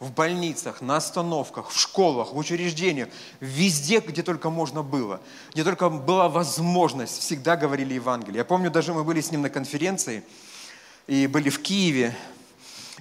В 0.00 0.12
больницах, 0.12 0.80
на 0.80 0.96
остановках, 0.96 1.70
в 1.70 1.78
школах, 1.78 2.32
в 2.32 2.36
учреждениях, 2.36 3.08
везде, 3.40 3.98
где 3.98 4.22
только 4.22 4.48
можно 4.48 4.84
было, 4.84 5.20
где 5.52 5.64
только 5.64 5.88
была 5.88 6.28
возможность, 6.28 7.18
всегда 7.18 7.56
говорили 7.56 7.94
Евангелие. 7.94 8.38
Я 8.38 8.44
помню, 8.44 8.70
даже 8.70 8.94
мы 8.94 9.02
были 9.02 9.20
с 9.20 9.32
ним 9.32 9.42
на 9.42 9.50
конференции, 9.50 10.22
и 11.08 11.26
были 11.26 11.48
в 11.48 11.60
Киеве, 11.60 12.14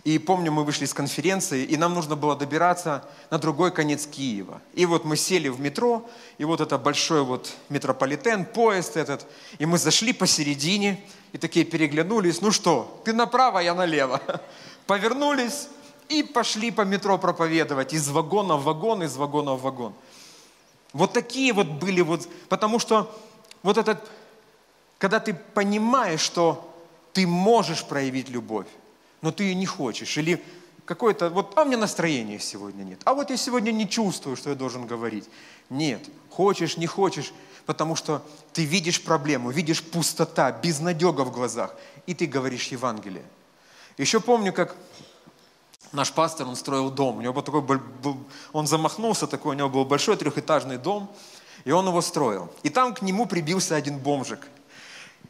и 0.03 0.17
помню, 0.19 0.51
мы 0.51 0.63
вышли 0.63 0.86
с 0.86 0.93
конференции, 0.93 1.63
и 1.63 1.77
нам 1.77 1.93
нужно 1.93 2.15
было 2.15 2.36
добираться 2.36 3.03
на 3.29 3.38
другой 3.38 3.71
конец 3.71 4.05
Киева. 4.05 4.62
И 4.73 4.86
вот 4.86 5.05
мы 5.05 5.17
сели 5.17 5.49
в 5.49 5.60
метро, 5.60 6.07
и 6.38 6.45
вот 6.45 6.62
это 6.62 6.77
большой 6.77 7.23
вот 7.23 7.53
метрополитен, 7.69 8.45
поезд 8.45 8.97
этот, 8.97 9.25
и 9.57 9.65
мы 9.65 9.77
зашли 9.77 10.13
посередине, 10.13 11.03
и 11.33 11.38
такие 11.38 11.65
переглянулись, 11.65 12.41
ну 12.41 12.51
что, 12.51 13.01
ты 13.05 13.13
направо, 13.13 13.60
я 13.60 13.73
налево. 13.73 14.21
Повернулись 14.88 15.67
и 16.10 16.23
пошли 16.23 16.71
по 16.71 16.81
метро 16.81 17.17
проповедовать 17.17 17.93
из 17.93 18.07
вагона 18.10 18.55
в 18.55 18.63
вагон, 18.63 19.03
из 19.03 19.17
вагона 19.17 19.53
в 19.53 19.62
вагон. 19.62 19.93
Вот 20.93 21.13
такие 21.13 21.53
вот 21.53 21.67
были 21.67 22.01
вот, 22.01 22.27
потому 22.49 22.79
что 22.79 23.13
вот 23.63 23.77
этот, 23.77 24.10
когда 24.97 25.19
ты 25.19 25.33
понимаешь, 25.33 26.21
что 26.21 26.73
ты 27.13 27.27
можешь 27.27 27.83
проявить 27.83 28.29
любовь, 28.29 28.67
но 29.21 29.32
ты 29.32 29.45
ее 29.45 29.56
не 29.56 29.65
хочешь, 29.65 30.17
или 30.17 30.43
какое-то, 30.86 31.30
вот, 31.30 31.58
а 31.58 31.63
у 31.63 31.65
меня 31.65 31.77
настроения 31.77 32.39
сегодня 32.39 32.84
нет, 32.84 33.01
а 33.03 33.13
вот 33.13 33.30
я 33.30 33.38
сегодня 33.38 33.71
не 33.71 33.89
чувствую, 33.89 34.36
что 34.36 34.49
я 34.49 34.56
должен 34.56 34.88
говорить. 34.88 35.30
Нет, 35.69 36.01
хочешь, 36.30 36.77
не 36.77 36.88
хочешь, 36.88 37.34
потому 37.65 37.95
что 37.95 38.25
ты 38.53 38.63
видишь 38.63 39.03
проблему, 39.03 39.51
видишь 39.51 39.84
пустота, 39.84 40.51
безнадега 40.51 41.21
в 41.21 41.32
глазах, 41.32 41.75
и 42.06 42.13
ты 42.13 42.25
говоришь 42.25 42.67
Евангелие. 42.67 43.25
Еще 43.97 44.19
помню, 44.19 44.53
как 44.53 44.75
наш 45.91 46.13
пастор, 46.13 46.47
он 46.47 46.56
строил 46.56 46.89
дом, 46.89 47.17
у 47.17 47.21
него 47.21 47.34
был 47.34 47.41
такой, 47.41 47.82
он 48.53 48.67
замахнулся 48.67 49.27
такой, 49.27 49.56
у 49.56 49.60
него 49.60 49.69
был 49.69 49.86
большой 49.86 50.15
трехэтажный 50.15 50.77
дом, 50.77 51.12
и 51.65 51.71
он 51.71 51.88
его 51.88 52.01
строил. 52.01 52.49
И 52.63 52.69
там 52.69 52.93
к 52.93 53.01
нему 53.01 53.25
прибился 53.25 53.75
один 53.75 53.97
бомжик. 53.97 54.47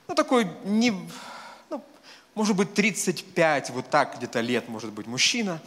Ну, 0.07 0.15
такой, 0.15 0.47
не, 0.63 0.93
может 2.37 2.55
быть, 2.55 2.75
35, 2.75 3.71
вот 3.71 3.89
так 3.89 4.17
где-то 4.17 4.41
лет, 4.41 4.69
может 4.69 4.91
быть, 4.91 5.07
мужчина. 5.07 5.59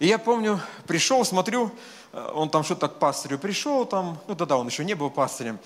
И 0.00 0.06
я 0.06 0.18
помню, 0.18 0.60
пришел, 0.86 1.24
смотрю, 1.24 1.70
э, 2.12 2.30
он 2.34 2.50
там 2.50 2.62
что-то 2.62 2.88
к 2.88 2.98
пастырю 2.98 3.38
пришел, 3.38 3.86
там, 3.86 4.18
ну 4.28 4.34
тогда 4.34 4.58
он 4.58 4.66
еще 4.66 4.84
не 4.84 4.92
был 4.92 5.08
пастырем, 5.08 5.58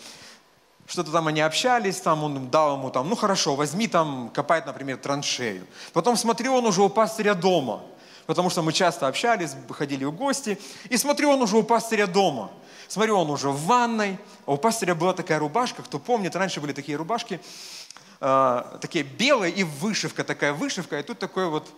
что-то 0.87 1.11
там 1.11 1.27
они 1.27 1.41
общались, 1.41 2.01
там 2.01 2.23
он 2.23 2.51
дал 2.51 2.77
ему 2.77 2.91
там, 2.91 3.09
ну 3.09 3.17
хорошо, 3.17 3.57
возьми 3.57 3.89
там, 3.89 4.31
копать, 4.33 4.65
например, 4.65 4.99
траншею. 4.99 5.67
Потом 5.93 6.17
смотрю, 6.17 6.55
он 6.55 6.67
уже 6.67 6.83
у 6.83 6.89
пастыря 6.89 7.35
дома, 7.35 7.83
потому 8.27 8.49
что 8.49 8.63
мы 8.63 8.73
часто 8.73 9.09
общались, 9.09 9.57
ходили 9.71 10.05
в 10.05 10.13
гости, 10.13 10.57
и 10.89 10.97
смотрю, 10.97 11.31
он 11.31 11.43
уже 11.43 11.57
у 11.57 11.65
пастыря 11.65 12.07
дома. 12.07 12.53
Смотрю, 12.87 13.19
он 13.19 13.29
уже 13.29 13.51
в 13.51 13.61
ванной, 13.67 14.19
а 14.47 14.53
у 14.53 14.57
пастыря 14.57 14.95
была 14.95 15.15
такая 15.15 15.41
рубашка, 15.41 15.83
кто 15.83 15.99
помнит, 15.99 16.37
раньше 16.37 16.61
были 16.61 16.73
такие 16.73 16.97
рубашки, 16.97 17.41
э, 18.21 18.63
такие 18.81 19.05
белые 19.05 19.53
и 19.53 19.65
вышивка, 19.65 20.25
такая 20.25 20.53
вышивка, 20.53 20.99
и 20.99 21.03
тут 21.03 21.19
такой 21.19 21.49
вот 21.49 21.69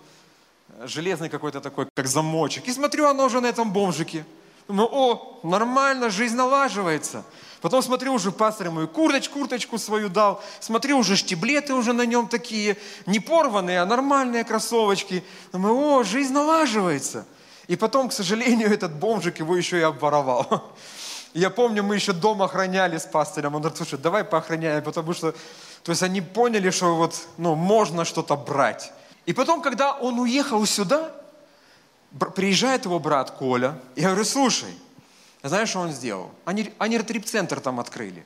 железный 0.85 1.29
какой-то 1.29 1.61
такой, 1.61 1.87
как 1.94 2.07
замочек. 2.07 2.66
И 2.68 2.72
смотрю, 2.72 3.07
оно 3.07 3.24
уже 3.24 3.40
на 3.40 3.46
этом 3.46 3.72
бомжике. 3.72 4.24
Думаю, 4.68 4.88
о, 4.92 5.40
нормально, 5.42 6.11
жизнь 6.11 6.37
налаживается. 6.37 7.24
Потом 7.61 7.83
смотрю, 7.83 8.14
уже 8.14 8.31
пастор 8.31 8.70
мою 8.70 8.88
курточку, 8.88 9.40
курточку 9.40 9.79
свою 9.79 10.09
дал. 10.09 10.42
Смотрю, 10.61 10.98
уже 10.98 11.16
штиблеты 11.16 11.74
уже 11.74 11.92
на 11.92 12.07
нем 12.07 12.29
такие, 12.29 12.76
не 13.07 13.20
порванные, 13.20 13.81
а 13.81 13.87
нормальные 13.87 14.44
кроссовочки. 14.44 15.22
Думаю, 15.53 15.76
о, 15.76 16.03
жизнь 16.05 16.33
налаживается. 16.33 17.26
И 17.66 17.76
потом, 17.76 18.09
к 18.09 18.12
сожалению, 18.12 18.68
этот 18.72 18.94
бомжик 18.94 19.40
его 19.40 19.57
еще 19.57 19.79
и 19.79 19.83
обворовал. 19.83 20.72
Я 21.35 21.50
помню, 21.50 21.83
мы 21.83 21.96
еще 21.96 22.12
дом 22.12 22.42
охраняли 22.42 22.96
с 22.96 23.05
пастырем. 23.05 23.55
Он 23.55 23.61
говорит, 23.61 23.76
слушай, 23.76 23.98
давай 23.98 24.24
поохраняем, 24.24 24.83
потому 24.83 25.14
что... 25.14 25.35
То 25.83 25.93
есть 25.93 26.03
они 26.03 26.21
поняли, 26.21 26.71
что 26.71 26.97
вот, 26.97 27.29
ну, 27.38 27.55
можно 27.55 28.05
что-то 28.05 28.37
брать. 28.37 28.93
И 29.27 29.33
потом, 29.33 29.62
когда 29.62 29.93
он 29.93 30.19
уехал 30.19 30.64
сюда, 30.66 31.12
приезжает 32.35 32.85
его 32.85 32.99
брат 32.99 33.31
Коля. 33.31 33.79
Я 33.97 34.09
говорю, 34.09 34.25
слушай, 34.25 34.75
знаешь, 35.43 35.71
что 35.71 35.81
он 35.81 35.93
сделал? 35.93 36.31
Они, 36.45 36.73
они 36.79 36.99
репцентр 36.99 37.61
там 37.61 37.81
открыли. 37.81 38.25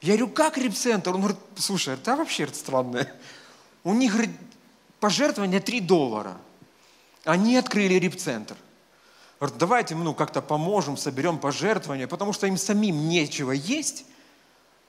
Я 0.00 0.16
говорю, 0.16 0.28
как 0.28 0.58
репцентр? 0.58 1.10
Он 1.10 1.20
говорит, 1.20 1.38
слушай, 1.56 1.94
это 1.94 2.16
вообще 2.16 2.46
странное. 2.48 3.12
У 3.84 3.94
них 3.94 4.12
говорит, 4.12 4.30
пожертвование 5.00 5.60
3 5.60 5.80
доллара. 5.80 6.36
Они 7.24 7.56
открыли 7.56 7.94
репцентр. 7.94 8.56
Говорит, 9.38 9.58
давайте 9.58 9.94
ну, 9.94 10.14
как-то 10.14 10.40
поможем, 10.40 10.96
соберем 10.96 11.38
пожертвования, 11.38 12.06
потому 12.06 12.32
что 12.32 12.46
им 12.46 12.56
самим 12.56 13.08
нечего 13.08 13.52
есть. 13.52 14.06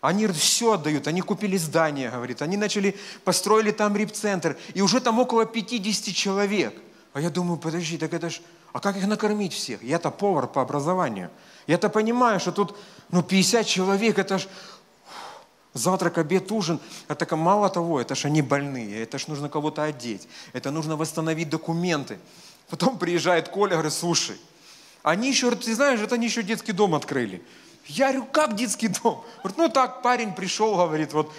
Они 0.08 0.26
все 0.28 0.72
отдают, 0.72 1.06
они 1.08 1.20
купили 1.20 1.58
здание, 1.58 2.10
говорит, 2.10 2.42
они 2.42 2.56
начали, 2.56 2.96
построили 3.26 3.72
там 3.72 3.98
репцентр, 3.98 4.56
и 4.74 4.82
уже 4.82 5.02
там 5.02 5.20
около 5.20 5.46
50 5.46 6.16
человек. 6.16 6.74
А 7.12 7.20
я 7.20 7.30
думаю, 7.30 7.58
подожди, 7.58 7.98
так 7.98 8.14
это 8.14 8.30
ж, 8.30 8.40
а 8.72 8.80
как 8.80 8.96
их 8.96 9.06
накормить 9.06 9.52
всех? 9.52 9.84
Я-то 9.84 10.10
повар 10.10 10.48
по 10.48 10.62
образованию. 10.62 11.30
Я-то 11.68 11.90
понимаю, 11.90 12.40
что 12.40 12.54
тут, 12.54 12.78
ну, 13.10 13.22
50 13.22 13.68
человек, 13.68 14.18
это 14.18 14.38
ж 14.38 14.48
завтрак, 15.74 16.20
обед, 16.20 16.50
ужин. 16.54 16.80
Это 17.10 17.36
мало 17.36 17.68
того, 17.70 18.00
это 18.00 18.16
ж 18.16 18.28
они 18.28 18.42
больные, 18.42 19.04
это 19.04 19.18
ж 19.20 19.28
нужно 19.28 19.50
кого-то 19.50 19.84
одеть, 19.84 20.30
это 20.54 20.72
нужно 20.72 20.96
восстановить 20.96 21.50
документы. 21.50 22.18
Потом 22.70 22.98
приезжает 22.98 23.50
Коля, 23.50 23.72
говорит, 23.72 23.92
слушай, 23.92 24.38
они 25.04 25.28
еще, 25.28 25.52
ты 25.52 25.76
знаешь, 25.76 26.00
это 26.00 26.16
они 26.16 26.28
еще 26.28 26.44
детский 26.44 26.72
дом 26.72 26.96
открыли. 26.96 27.42
Я 27.88 28.12
говорю, 28.12 28.28
как 28.32 28.56
детский 28.56 28.88
дом? 28.88 29.24
Ну 29.56 29.70
так, 29.70 30.02
парень 30.02 30.34
пришел, 30.34 30.76
говорит, 30.76 31.14
вот 31.14 31.32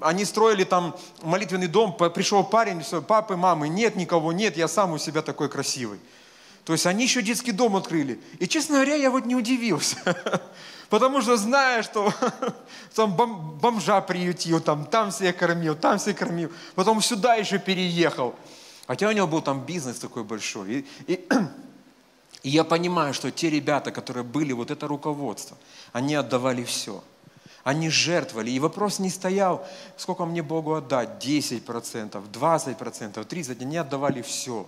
они 0.00 0.24
строили 0.24 0.64
там 0.64 0.96
молитвенный 1.22 1.66
дом, 1.66 1.96
пришел 1.96 2.44
парень, 2.44 2.82
все, 2.82 3.02
папы, 3.02 3.36
мамы, 3.36 3.68
нет 3.68 3.96
никого, 3.96 4.32
нет, 4.32 4.56
я 4.56 4.68
сам 4.68 4.92
у 4.92 4.98
себя 4.98 5.22
такой 5.22 5.48
красивый. 5.48 5.98
То 6.64 6.74
есть 6.74 6.86
они 6.86 7.04
еще 7.04 7.22
детский 7.22 7.52
дом 7.52 7.76
открыли. 7.76 8.20
И, 8.38 8.46
честно 8.46 8.76
говоря, 8.76 8.94
я 8.94 9.10
вот 9.10 9.24
не 9.26 9.34
удивился. 9.34 9.96
Потому 10.90 11.22
что 11.22 11.36
зная, 11.36 11.82
что 11.82 12.12
там 12.94 13.14
бомжа 13.14 14.00
приютил, 14.00 14.60
там, 14.60 14.84
там 14.86 15.10
всех 15.10 15.36
кормил, 15.36 15.74
там 15.74 15.98
всех 15.98 16.16
кормил. 16.16 16.52
Потом 16.74 17.00
сюда 17.00 17.34
еще 17.34 17.58
переехал. 17.58 18.34
Хотя 18.86 19.08
у 19.08 19.12
него 19.12 19.26
был 19.26 19.40
там 19.40 19.64
бизнес 19.64 19.98
такой 19.98 20.24
большой. 20.24 20.84
И, 21.06 21.14
и 21.14 21.28
и 22.42 22.48
я 22.48 22.64
понимаю, 22.64 23.12
что 23.12 23.30
те 23.30 23.50
ребята, 23.50 23.90
которые 23.90 24.24
были, 24.24 24.52
вот 24.52 24.70
это 24.70 24.86
руководство, 24.88 25.56
они 25.92 26.14
отдавали 26.14 26.64
все. 26.64 27.02
Они 27.62 27.90
жертвовали. 27.90 28.50
И 28.50 28.58
вопрос 28.58 28.98
не 28.98 29.10
стоял, 29.10 29.66
сколько 29.98 30.24
мне 30.24 30.42
Богу 30.42 30.74
отдать, 30.74 31.22
10%, 31.22 31.62
20%, 32.32 33.26
30%. 33.26 33.62
Они 33.62 33.76
отдавали 33.76 34.22
все. 34.22 34.66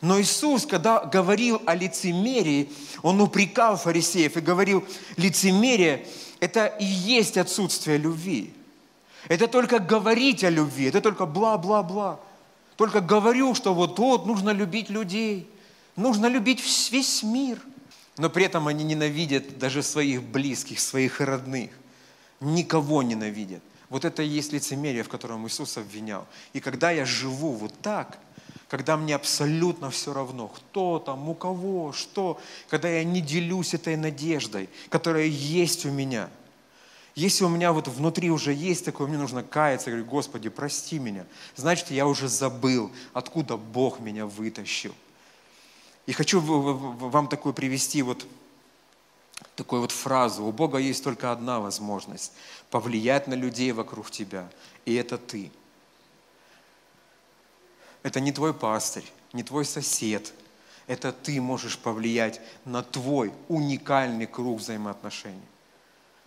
Но 0.00 0.18
Иисус, 0.18 0.64
когда 0.64 1.00
говорил 1.00 1.60
о 1.66 1.74
лицемерии, 1.74 2.72
Он 3.02 3.20
упрекал 3.20 3.76
фарисеев 3.76 4.38
и 4.38 4.40
говорил, 4.40 4.82
лицемерие– 5.18 6.06
это 6.40 6.64
и 6.66 6.86
есть 6.86 7.36
отсутствие 7.36 7.98
любви. 7.98 8.54
Это 9.28 9.46
только 9.46 9.78
говорить 9.78 10.42
о 10.42 10.48
любви, 10.48 10.86
это 10.86 11.02
только 11.02 11.26
бла-бла-бла. 11.26 12.18
Только 12.76 13.02
говорю, 13.02 13.54
что 13.54 13.74
вот 13.74 13.96
тут 13.96 14.24
нужно 14.24 14.48
любить 14.50 14.88
людей– 14.88 15.50
Нужно 16.00 16.28
любить 16.28 16.62
весь 16.90 17.22
мир. 17.22 17.60
Но 18.16 18.30
при 18.30 18.46
этом 18.46 18.68
они 18.68 18.84
ненавидят 18.84 19.58
даже 19.58 19.82
своих 19.82 20.22
близких, 20.22 20.80
своих 20.80 21.20
родных. 21.20 21.70
Никого 22.40 23.02
ненавидят. 23.02 23.62
Вот 23.90 24.06
это 24.06 24.22
и 24.22 24.26
есть 24.26 24.54
лицемерие, 24.54 25.02
в 25.02 25.10
котором 25.10 25.46
Иисус 25.46 25.76
обвинял. 25.76 26.26
И 26.54 26.60
когда 26.60 26.90
я 26.90 27.04
живу 27.04 27.52
вот 27.52 27.74
так, 27.82 28.18
когда 28.68 28.96
мне 28.96 29.14
абсолютно 29.14 29.90
все 29.90 30.14
равно, 30.14 30.48
кто 30.48 31.00
там, 31.00 31.28
у 31.28 31.34
кого, 31.34 31.92
что, 31.92 32.40
когда 32.70 32.88
я 32.88 33.04
не 33.04 33.20
делюсь 33.20 33.74
этой 33.74 33.96
надеждой, 33.96 34.70
которая 34.88 35.26
есть 35.26 35.84
у 35.84 35.90
меня. 35.90 36.30
Если 37.14 37.44
у 37.44 37.50
меня 37.50 37.74
вот 37.74 37.88
внутри 37.88 38.30
уже 38.30 38.54
есть 38.54 38.86
такое, 38.86 39.06
мне 39.06 39.18
нужно 39.18 39.42
каяться, 39.42 39.90
говорю, 39.90 40.06
Господи, 40.06 40.48
прости 40.48 40.98
меня. 40.98 41.26
Значит, 41.56 41.90
я 41.90 42.06
уже 42.06 42.28
забыл, 42.28 42.90
откуда 43.12 43.58
Бог 43.58 44.00
меня 44.00 44.24
вытащил. 44.24 44.94
И 46.06 46.12
хочу 46.12 46.40
вам 46.40 47.28
такую 47.28 47.54
привести 47.54 48.02
вот 48.02 48.26
такую 49.56 49.82
вот 49.82 49.92
фразу. 49.92 50.44
У 50.44 50.52
Бога 50.52 50.78
есть 50.78 51.04
только 51.04 51.32
одна 51.32 51.60
возможность– 51.60 52.32
повлиять 52.70 53.26
на 53.26 53.34
людей 53.34 53.72
вокруг 53.72 54.10
тебя. 54.10 54.50
И 54.86 54.94
это 54.94 55.18
ты. 55.18 55.50
Это 58.02 58.20
не 58.20 58.32
твой 58.32 58.54
пастырь, 58.54 59.04
не 59.32 59.42
твой 59.42 59.64
сосед. 59.64 60.32
Это 60.86 61.12
ты 61.12 61.40
можешь 61.40 61.78
повлиять 61.78 62.40
на 62.64 62.82
твой 62.82 63.32
уникальный 63.48 64.26
круг 64.26 64.60
взаимоотношений. 64.60 65.40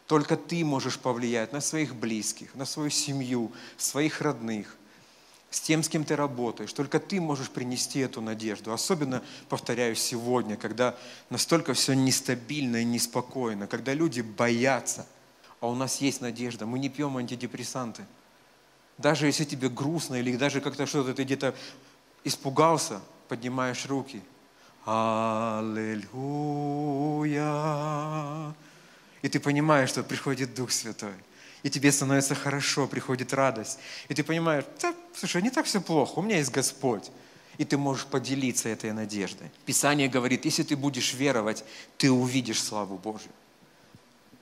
Только 0.07 0.37
ты 0.37 0.63
можешь 0.63 0.99
повлиять 0.99 1.53
на 1.53 1.61
своих 1.61 1.95
близких, 1.95 2.53
на 2.55 2.65
свою 2.65 2.89
семью, 2.89 3.51
своих 3.77 4.21
родных, 4.21 4.75
с 5.53 5.61
тем, 5.61 5.83
с 5.83 5.89
кем 5.89 6.03
ты 6.03 6.15
работаешь. 6.15 6.73
Только 6.73 6.99
ты 6.99 7.21
можешь 7.21 7.51
принести 7.51 7.99
эту 7.99 8.21
надежду. 8.21 8.73
Особенно, 8.73 9.21
повторяю, 9.49 9.95
сегодня, 9.95 10.57
когда 10.57 10.95
настолько 11.29 11.75
все 11.75 11.93
нестабильно 11.93 12.77
и 12.77 12.83
неспокойно, 12.83 13.67
когда 13.67 13.93
люди 13.93 14.21
боятся, 14.21 15.05
а 15.59 15.67
у 15.67 15.75
нас 15.75 16.01
есть 16.01 16.21
надежда. 16.21 16.65
Мы 16.65 16.79
не 16.79 16.89
пьем 16.89 17.17
антидепрессанты. 17.17 18.03
Даже 18.97 19.27
если 19.27 19.43
тебе 19.43 19.69
грустно 19.69 20.15
или 20.15 20.35
даже 20.35 20.59
как-то 20.59 20.87
что-то 20.87 21.13
ты 21.13 21.23
где-то 21.23 21.53
испугался, 22.23 22.99
поднимаешь 23.27 23.85
руки. 23.85 24.23
Аллилуйя. 24.85 26.15
И 29.21 29.29
ты 29.29 29.39
понимаешь, 29.39 29.89
что 29.89 30.01
приходит 30.03 30.55
Дух 30.55 30.71
Святой 30.71 31.13
и 31.63 31.69
тебе 31.69 31.91
становится 31.91 32.35
хорошо, 32.35 32.87
приходит 32.87 33.33
радость. 33.33 33.79
И 34.09 34.13
ты 34.13 34.23
понимаешь, 34.23 34.65
да, 34.81 34.93
слушай, 35.15 35.41
не 35.41 35.49
так 35.49 35.65
все 35.65 35.81
плохо, 35.81 36.19
у 36.19 36.21
меня 36.21 36.37
есть 36.37 36.51
Господь. 36.51 37.09
И 37.57 37.65
ты 37.65 37.77
можешь 37.77 38.05
поделиться 38.05 38.67
этой 38.67 38.91
надеждой. 38.91 39.49
Писание 39.65 40.09
говорит, 40.09 40.43
если 40.45 40.63
ты 40.63 40.75
будешь 40.75 41.13
веровать, 41.13 41.63
ты 41.97 42.11
увидишь 42.11 42.61
славу 42.61 42.97
Божию. 42.97 43.31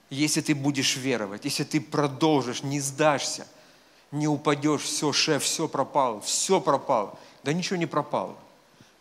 Если 0.10 0.42
ты 0.42 0.56
будешь 0.56 0.98
веровать, 0.98 1.46
если 1.46 1.64
ты 1.64 1.80
продолжишь, 1.80 2.64
не 2.64 2.80
сдашься, 2.80 3.48
не 4.12 4.28
упадешь, 4.28 4.82
все, 4.82 5.14
шеф, 5.14 5.44
все 5.44 5.68
пропало, 5.68 6.22
все 6.22 6.60
пропало. 6.60 7.18
Да 7.44 7.54
ничего 7.54 7.78
не 7.78 7.86
пропало. 7.86 8.36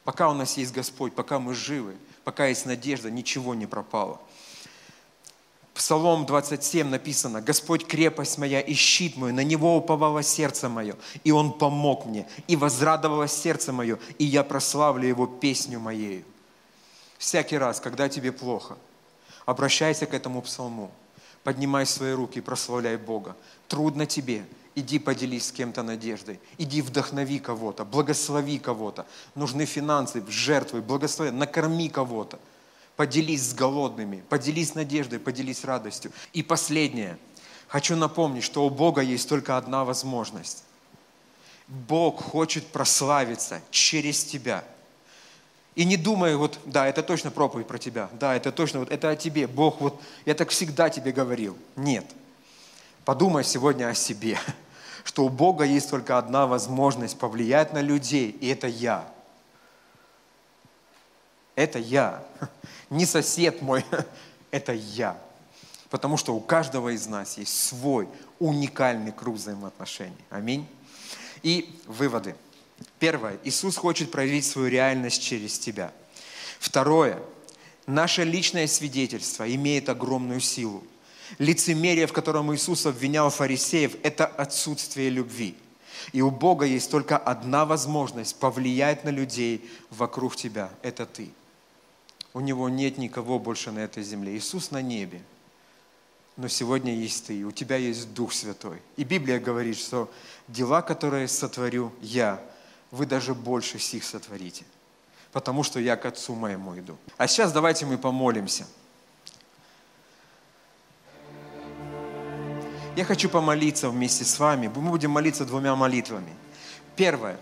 Пока 0.05 0.29
у 0.29 0.35
нас 0.35 0.57
есть 0.57 0.73
Господь, 0.73 1.15
пока 1.15 1.39
мы 1.39 1.55
живы, 1.55 1.97
пока 2.25 2.47
есть 2.47 2.67
надежда, 2.67 3.11
ничего 3.11 3.55
не 3.55 3.67
пропало. 3.67 4.21
Псалом 5.81 6.27
27 6.27 6.89
написано, 6.89 7.41
«Господь 7.41 7.87
крепость 7.87 8.37
моя 8.37 8.61
и 8.61 8.75
щит 8.75 9.17
мой, 9.17 9.33
на 9.33 9.43
Него 9.43 9.79
уповало 9.79 10.23
сердце 10.23 10.69
мое, 10.69 10.95
и 11.25 11.33
Он 11.33 11.55
помог 11.55 12.05
мне, 12.05 12.29
и 12.49 12.55
возрадовалось 12.55 13.33
сердце 13.33 13.73
мое, 13.73 13.99
и 14.19 14.27
я 14.27 14.45
прославлю 14.45 15.09
Его 15.09 15.27
песню 15.27 15.81
моею». 15.81 16.23
Всякий 17.17 17.57
раз, 17.57 17.81
когда 17.81 18.11
тебе 18.11 18.31
плохо, 18.31 18.77
обращайся 19.47 20.05
к 20.05 20.13
этому 20.13 20.43
псалму, 20.43 20.91
поднимай 21.45 21.87
свои 21.87 22.13
руки 22.13 22.41
и 22.41 22.43
прославляй 22.43 22.99
Бога. 22.99 23.35
Трудно 23.67 24.05
тебе, 24.05 24.45
иди 24.75 24.99
поделись 24.99 25.47
с 25.47 25.51
кем-то 25.51 25.83
надеждой, 25.83 26.41
иди 26.59 26.83
вдохнови 26.83 27.39
кого-то, 27.39 27.87
благослови 27.87 28.59
кого-то. 28.59 29.07
Нужны 29.35 29.65
финансы, 29.65 30.23
жертвы, 30.29 30.83
благослови, 30.83 31.31
накорми 31.31 31.89
кого-то. 31.89 32.39
Поделись 33.01 33.49
с 33.49 33.55
голодными, 33.55 34.23
поделись 34.29 34.75
надеждой, 34.75 35.19
поделись 35.19 35.65
радостью. 35.65 36.13
И 36.35 36.43
последнее. 36.43 37.17
Хочу 37.67 37.97
напомнить, 37.97 38.45
что 38.45 38.67
у 38.67 38.69
Бога 38.69 39.01
есть 39.01 39.27
только 39.27 39.57
одна 39.57 39.87
возможность. 39.87 40.65
Бог 41.67 42.21
хочет 42.21 42.67
прославиться 42.67 43.63
через 43.71 44.23
тебя– 44.23 44.65
и 45.77 45.87
не 45.87 45.97
думай, 45.97 46.37
вот, 46.37 46.59
да, 46.67 46.87
это 46.87 47.03
точно 47.03 47.31
проповедь 47.31 47.67
про 47.67 47.79
тебя, 47.79 48.11
да, 48.13 48.37
это 48.37 48.53
точно, 48.53 48.81
вот, 48.81 48.91
это 48.91 49.09
о 49.09 49.17
тебе, 49.17 49.47
Бог, 49.47 49.81
вот, 49.81 49.99
я 50.27 50.35
так 50.35 50.51
всегда 50.51 50.91
тебе 50.91 51.11
говорил. 51.11 51.57
Нет. 51.77 52.05
Подумай 53.07 53.45
сегодня 53.45 53.89
о 53.89 53.95
себе, 53.95 54.39
что 55.05 55.25
у 55.25 55.31
Бога 55.31 55.65
есть 55.65 55.89
только 55.89 56.19
одна 56.19 56.47
возможность 56.47 57.19
повлиять 57.19 57.73
на 57.73 57.81
людей, 57.81 58.31
и 58.31 58.49
это 58.49 58.67
я. 58.67 59.11
Это 61.61 61.79
я. 61.79 62.25
Не 62.89 63.05
сосед 63.05 63.61
мой, 63.61 63.85
это 64.51 64.73
я. 64.73 65.21
Потому 65.91 66.17
что 66.17 66.35
у 66.35 66.41
каждого 66.41 66.89
из 66.89 67.07
нас 67.07 67.37
есть 67.37 67.55
свой 67.55 68.09
уникальный 68.39 69.13
круг 69.13 69.37
взаимоотношений. 69.37 70.25
Аминь. 70.31 70.67
И 71.43 71.79
выводы. 71.85 72.35
Первое. 72.99 73.37
Иисус 73.45 73.77
хочет 73.77 74.11
проявить 74.11 74.47
свою 74.47 74.69
реальность 74.69 75.23
через 75.23 75.59
тебя. 75.59 75.93
Второе. 76.59 77.21
Наше 77.87 78.25
личное 78.25 78.67
свидетельство 78.67 79.47
имеет 79.55 79.91
огромную 79.91 80.41
силу. 80.41 80.83
Лицемерие, 81.37 82.07
в 82.07 82.15
котором 82.15 82.55
Иисус 82.55 82.87
обвинял 82.87 83.29
фарисеев, 83.29 83.97
это 84.03 84.25
отсутствие 84.25 85.11
любви. 85.11 85.55
И 86.13 86.23
у 86.23 86.31
Бога 86.31 86.65
есть 86.65 86.91
только 86.91 87.19
одна 87.19 87.67
возможность 87.67 88.39
повлиять 88.39 89.05
на 89.05 89.11
людей 89.11 89.71
вокруг 89.91 90.37
тебя. 90.37 90.71
Это 90.81 91.05
ты. 91.05 91.29
У 92.33 92.41
Него 92.41 92.69
нет 92.69 92.99
никого 92.99 93.39
больше 93.39 93.73
на 93.73 93.81
этой 93.81 94.03
земле. 94.03 94.37
Иисус 94.37 94.71
на 94.71 94.83
небе. 94.83 95.21
Но 96.37 96.49
сегодня 96.49 96.95
есть 96.95 97.27
ты, 97.27 97.45
у 97.45 97.53
тебя 97.53 97.77
есть 97.77 98.15
Дух 98.15 98.33
Святой. 98.33 98.81
И 98.97 99.05
Библия 99.05 99.39
говорит, 99.39 99.77
что 99.77 100.11
дела, 100.49 100.81
которые 100.81 101.29
сотворю 101.29 101.93
я, 102.01 102.43
вы 102.91 103.05
даже 103.05 103.35
больше 103.35 103.79
сих 103.79 104.05
сотворите, 104.05 104.65
потому 105.33 105.63
что 105.63 105.81
я 105.81 105.97
к 105.97 106.07
Отцу 106.07 106.35
моему 106.35 106.79
иду. 106.79 106.97
А 107.17 107.29
сейчас 107.29 107.53
давайте 107.53 107.85
мы 107.85 107.99
помолимся. 107.99 108.67
Я 112.97 113.05
хочу 113.05 113.29
помолиться 113.29 113.89
вместе 113.89 114.25
с 114.25 114.39
вами. 114.39 114.69
Мы 114.75 114.91
будем 114.91 115.11
молиться 115.11 115.45
двумя 115.45 115.77
молитвами. 115.77 116.35
Первое. 116.97 117.39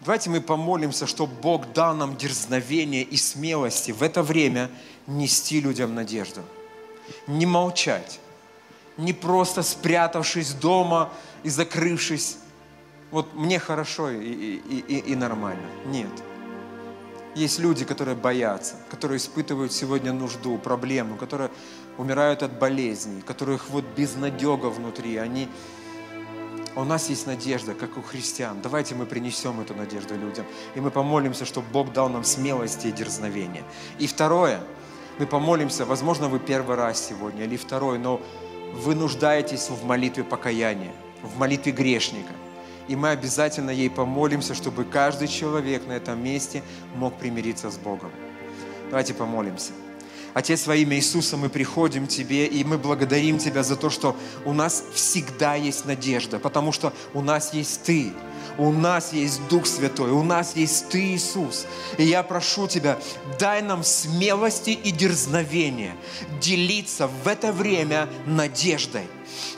Давайте 0.00 0.30
мы 0.30 0.40
помолимся, 0.40 1.06
чтобы 1.06 1.34
Бог 1.34 1.72
дал 1.72 1.94
нам 1.94 2.16
дерзновение 2.16 3.02
и 3.02 3.16
смелости 3.16 3.90
в 3.90 4.02
это 4.02 4.22
время 4.22 4.70
нести 5.06 5.60
людям 5.60 5.94
надежду. 5.94 6.42
Не 7.26 7.46
молчать. 7.46 8.20
Не 8.96 9.12
просто 9.12 9.62
спрятавшись 9.62 10.52
дома 10.54 11.10
и 11.42 11.50
закрывшись 11.50 12.38
вот 13.10 13.34
мне 13.34 13.58
хорошо 13.58 14.10
и, 14.10 14.18
и, 14.18 14.84
и, 14.86 14.98
и 15.12 15.16
нормально. 15.16 15.66
Нет. 15.86 16.10
Есть 17.34 17.58
люди, 17.58 17.84
которые 17.84 18.16
боятся, 18.16 18.74
которые 18.90 19.18
испытывают 19.18 19.72
сегодня 19.72 20.12
нужду, 20.12 20.58
проблему, 20.58 21.16
которые 21.16 21.50
умирают 21.96 22.42
от 22.42 22.58
болезней, 22.58 23.22
которых 23.22 23.70
вот 23.70 23.84
безнадега 23.96 24.66
внутри. 24.66 25.16
Они... 25.16 25.48
У 26.78 26.84
нас 26.84 27.08
есть 27.10 27.26
надежда, 27.26 27.74
как 27.74 27.98
у 27.98 28.02
христиан. 28.02 28.60
Давайте 28.62 28.94
мы 28.94 29.04
принесем 29.04 29.60
эту 29.60 29.74
надежду 29.74 30.14
людям. 30.16 30.46
И 30.76 30.80
мы 30.80 30.92
помолимся, 30.92 31.44
чтобы 31.44 31.66
Бог 31.72 31.92
дал 31.92 32.08
нам 32.08 32.22
смелости 32.22 32.86
и 32.86 32.92
дерзновение. 32.92 33.64
И 33.98 34.06
второе, 34.06 34.60
мы 35.18 35.26
помолимся, 35.26 35.84
возможно, 35.84 36.28
вы 36.28 36.38
первый 36.38 36.76
раз 36.76 37.04
сегодня 37.08 37.44
или 37.44 37.56
второй, 37.56 37.98
но 37.98 38.20
вы 38.74 38.94
нуждаетесь 38.94 39.68
в 39.70 39.84
молитве 39.84 40.22
покаяния, 40.22 40.92
в 41.22 41.36
молитве 41.36 41.72
грешника– 41.72 42.32
и 42.88 42.96
мы 42.96 43.10
обязательно 43.10 43.70
ей 43.70 43.90
помолимся, 43.90 44.54
чтобы 44.54 44.84
каждый 44.84 45.28
человек 45.28 45.86
на 45.86 45.92
этом 45.92 46.22
месте 46.24 46.62
мог 46.96 47.14
примириться 47.18 47.70
с 47.70 47.76
Богом. 47.76 48.10
Давайте 48.88 49.12
помолимся. 49.12 49.72
Отец, 50.34 50.66
во 50.66 50.76
имя 50.76 50.96
Иисуса 50.96 51.36
мы 51.36 51.48
приходим 51.48 52.06
к 52.06 52.10
Тебе, 52.10 52.46
и 52.46 52.64
мы 52.64 52.78
благодарим 52.78 53.38
Тебя 53.38 53.62
за 53.62 53.76
то, 53.76 53.90
что 53.90 54.16
у 54.44 54.52
нас 54.52 54.84
всегда 54.94 55.54
есть 55.54 55.84
надежда, 55.84 56.38
потому 56.38 56.72
что 56.72 56.92
у 57.14 57.22
нас 57.22 57.54
есть 57.54 57.82
Ты, 57.82 58.12
у 58.58 58.70
нас 58.70 59.12
есть 59.12 59.40
Дух 59.48 59.66
Святой, 59.66 60.10
у 60.10 60.22
нас 60.22 60.54
есть 60.56 60.88
Ты, 60.90 61.14
Иисус. 61.14 61.66
И 61.96 62.04
я 62.04 62.22
прошу 62.22 62.68
Тебя, 62.68 62.98
дай 63.38 63.62
нам 63.62 63.82
смелости 63.82 64.70
и 64.70 64.90
дерзновения 64.90 65.96
делиться 66.40 67.08
в 67.08 67.26
это 67.26 67.52
время 67.52 68.08
надеждой 68.26 69.06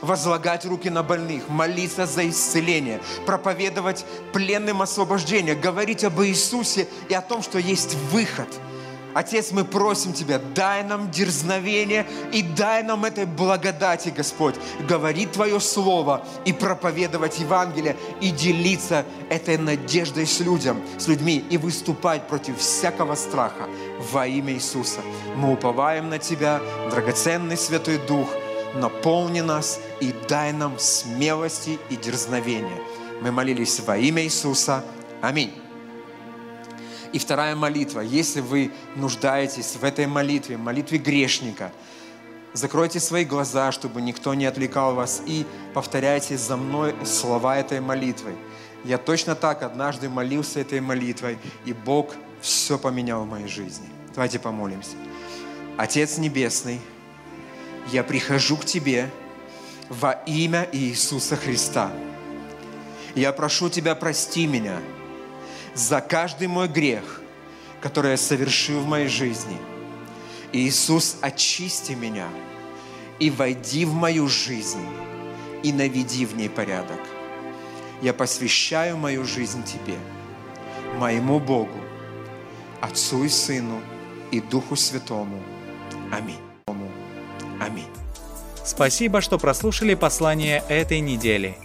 возлагать 0.01 0.65
руки 0.65 0.89
на 0.89 1.03
больных, 1.03 1.47
молиться 1.49 2.05
за 2.05 2.27
исцеление, 2.27 3.01
проповедовать 3.25 4.05
пленным 4.33 4.81
освобождение, 4.81 5.55
говорить 5.55 6.03
об 6.03 6.21
Иисусе 6.21 6.87
и 7.09 7.13
о 7.13 7.21
том, 7.21 7.41
что 7.41 7.59
есть 7.59 7.95
выход– 8.11 8.47
Отец, 9.13 9.51
мы 9.51 9.65
просим 9.65 10.13
Тебя, 10.13 10.39
дай 10.39 10.83
нам 10.83 11.11
дерзновение 11.11 12.05
и 12.31 12.41
дай 12.41 12.83
нам 12.83 13.05
этой 13.05 13.25
благодати, 13.25 14.13
Господь, 14.15 14.55
говорить 14.87 15.31
Твое 15.31 15.59
Слово 15.59 16.25
и 16.45 16.53
проповедовать 16.53 17.39
Евангелие 17.39 17.95
и 18.21 18.31
делиться 18.31 19.05
этой 19.29 19.57
надеждой 19.57 20.25
с 20.25 20.39
людям, 20.39 20.81
с 20.97 21.07
людьми 21.07 21.43
и 21.49 21.57
выступать 21.57 22.27
против 22.27 22.57
всякого 22.57 23.15
страха 23.15 23.67
во 24.11 24.27
имя 24.27 24.53
Иисуса. 24.53 25.01
Мы 25.35 25.51
уповаем 25.51 26.09
на 26.09 26.19
Тебя, 26.19 26.61
драгоценный 26.89 27.57
Святой 27.57 27.97
Дух, 28.07 28.29
наполни 28.75 29.41
нас 29.41 29.79
и 29.99 30.13
дай 30.29 30.53
нам 30.53 30.79
смелости 30.79 31.79
и 31.89 31.95
дерзновения. 31.95 32.81
Мы 33.21 33.31
молились 33.31 33.79
во 33.81 33.97
имя 33.97 34.23
Иисуса. 34.23 34.83
Аминь. 35.21 35.53
И 37.13 37.19
вторая 37.19 37.55
молитва. 37.55 37.99
Если 38.01 38.39
вы 38.39 38.71
нуждаетесь 38.95 39.75
в 39.75 39.83
этой 39.83 40.07
молитве, 40.07 40.57
молитве 40.57 40.97
грешника, 40.97 41.71
закройте 42.53 42.99
свои 42.99 43.25
глаза, 43.25 43.71
чтобы 43.71 44.01
никто 44.01 44.33
не 44.33 44.45
отвлекал 44.45 44.95
вас, 44.95 45.21
и 45.25 45.45
повторяйте 45.73 46.37
за 46.37 46.55
мной 46.55 46.95
слова 47.03 47.57
этой 47.57 47.81
молитвы. 47.81 48.35
Я 48.85 48.97
точно 48.97 49.35
так 49.35 49.61
однажды 49.61 50.09
молился 50.09 50.59
этой 50.59 50.79
молитвой, 50.79 51.37
и 51.65 51.73
Бог 51.73 52.15
все 52.41 52.77
поменял 52.77 53.23
в 53.23 53.29
моей 53.29 53.47
жизни. 53.47 53.87
Давайте 54.15 54.39
помолимся. 54.39 54.95
Отец 55.77 56.17
Небесный, 56.17 56.79
я 57.91 58.03
прихожу 58.03 58.57
к 58.57 58.65
Тебе 58.65 59.09
во 59.89 60.11
имя 60.25 60.67
Иисуса 60.71 61.35
Христа. 61.35 61.91
Я 63.15 63.33
прошу 63.33 63.69
Тебя, 63.69 63.95
прости 63.95 64.47
меня– 64.47 64.79
за 65.73 66.01
каждый 66.01 66.47
мой 66.47 66.67
грех, 66.67 67.21
который 67.81 68.11
я 68.11 68.17
совершил 68.17 68.81
в 68.81 68.87
моей 68.87 69.07
жизни. 69.07 69.57
Иисус, 70.53 71.17
очисти 71.21 71.93
меня 71.93 72.27
и 73.19 73.29
войди 73.29 73.85
в 73.85 73.93
мою 73.93 74.27
жизнь 74.27 74.85
и 75.63 75.71
наведи 75.71 76.25
в 76.25 76.35
ней 76.35 76.49
порядок. 76.49 76.99
Я 78.01 78.13
посвящаю 78.13 78.97
мою 78.97 79.23
жизнь 79.23 79.63
Тебе, 79.63 79.97
моему 80.97 81.39
Богу, 81.39 81.79
Отцу 82.81 83.23
и 83.23 83.29
Сыну 83.29 83.79
и 84.31 84.41
Духу 84.41 84.75
Святому. 84.75 85.41
Аминь. 86.11 86.39
Аминь. 87.61 87.87
Спасибо, 88.65 89.21
что 89.21 89.37
прослушали 89.37 89.93
послание 89.93 90.63
этой 90.67 90.99
недели. 90.99 91.55